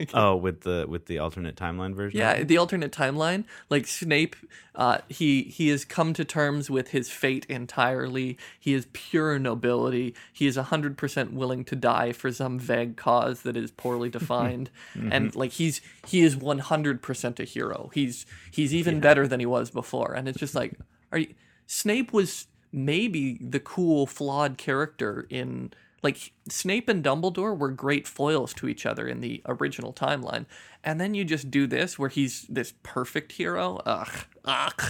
[0.14, 2.18] Oh, with the with the alternate timeline version.
[2.20, 4.36] Yeah, the alternate timeline, like Snape,
[4.76, 8.38] uh, he he has come to terms with his fate entirely.
[8.60, 10.14] He is pure nobility.
[10.32, 14.70] He is hundred percent willing to die for some vague cause that is poorly defined,
[14.94, 17.90] and like he's he is one hundred percent a hero.
[17.92, 20.78] He's he's even better than he was before, and it's just like,
[21.10, 21.34] are you?
[21.66, 25.72] Snape was maybe the cool flawed character in
[26.02, 30.46] like Snape and Dumbledore were great foils to each other in the original timeline,
[30.84, 33.80] and then you just do this where he's this perfect hero.
[33.84, 34.82] Ugh, ugh.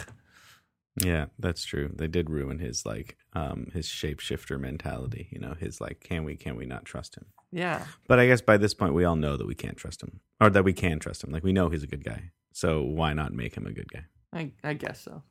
[1.05, 1.91] Yeah, that's true.
[1.95, 6.37] They did ruin his like um his shapeshifter mentality, you know, his like can we
[6.37, 7.27] can we not trust him?
[7.51, 10.21] Yeah, But I guess by this point we all know that we can't trust him.
[10.39, 11.31] Or that we can trust him.
[11.31, 12.33] Like we know he's a good guy.
[12.53, 14.05] So why not make him a good guy?
[14.33, 15.23] I I guess so.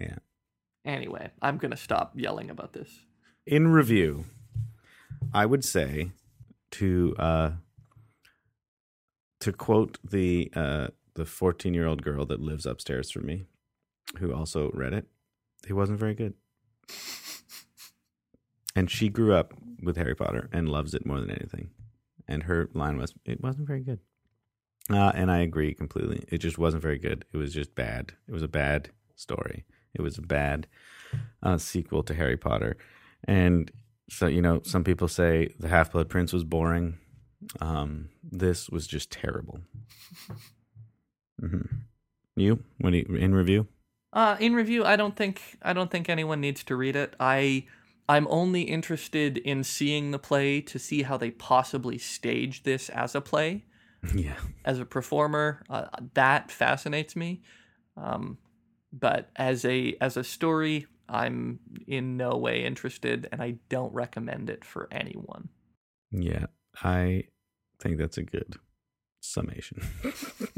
[0.00, 0.18] Yeah.
[0.84, 2.90] Anyway, I'm gonna stop yelling about this.
[3.46, 4.24] In review,
[5.32, 6.12] I would say
[6.72, 7.50] to uh
[9.40, 13.44] to quote the uh the 14-year-old girl that lives upstairs from me
[14.18, 15.06] who also read it,
[15.68, 16.34] it wasn't very good.
[18.74, 19.52] And she grew up
[19.82, 21.70] with Harry Potter and loves it more than anything.
[22.26, 24.00] And her line was, "It wasn't very good."
[24.90, 26.24] Uh, and I agree completely.
[26.28, 27.24] It just wasn't very good.
[27.32, 28.12] It was just bad.
[28.26, 29.64] It was a bad story.
[29.94, 30.66] It was a bad
[31.42, 32.76] uh, sequel to Harry Potter.
[33.24, 33.70] And
[34.12, 36.98] so, you know, some people say the Half Blood Prince was boring.
[37.60, 39.60] Um, this was just terrible.
[41.40, 41.62] hmm
[42.36, 43.66] You, when you, in review?
[44.12, 47.14] Uh, in review, I don't think I don't think anyone needs to read it.
[47.18, 47.64] I
[48.06, 53.14] I'm only interested in seeing the play to see how they possibly stage this as
[53.14, 53.64] a play.
[54.16, 54.34] yeah.
[54.64, 55.84] as a performer uh,
[56.14, 57.40] that fascinates me
[57.96, 58.36] um,
[58.92, 64.48] but as a as a story i'm in no way interested and i don't recommend
[64.50, 65.48] it for anyone
[66.10, 66.46] Yeah.
[66.82, 67.24] I
[67.80, 68.56] think that's a good
[69.20, 69.82] summation.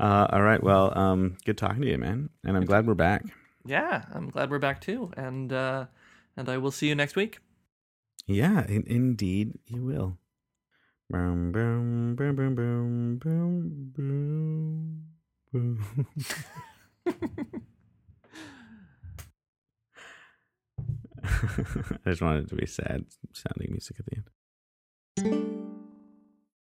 [0.00, 0.62] uh, all right.
[0.62, 2.30] Well, um, good talking to you, man.
[2.44, 3.22] And I'm glad we're back.
[3.64, 5.86] yeah i'm glad we're back too and uh
[6.36, 7.38] and i will see you next week
[8.26, 10.18] Yeah, in, indeed, you will.
[11.10, 15.04] Boom, boom, boom, boom, boom, boom, boom,
[15.52, 16.06] boom.
[21.24, 25.61] I just wanted to be sad sounding music at the end.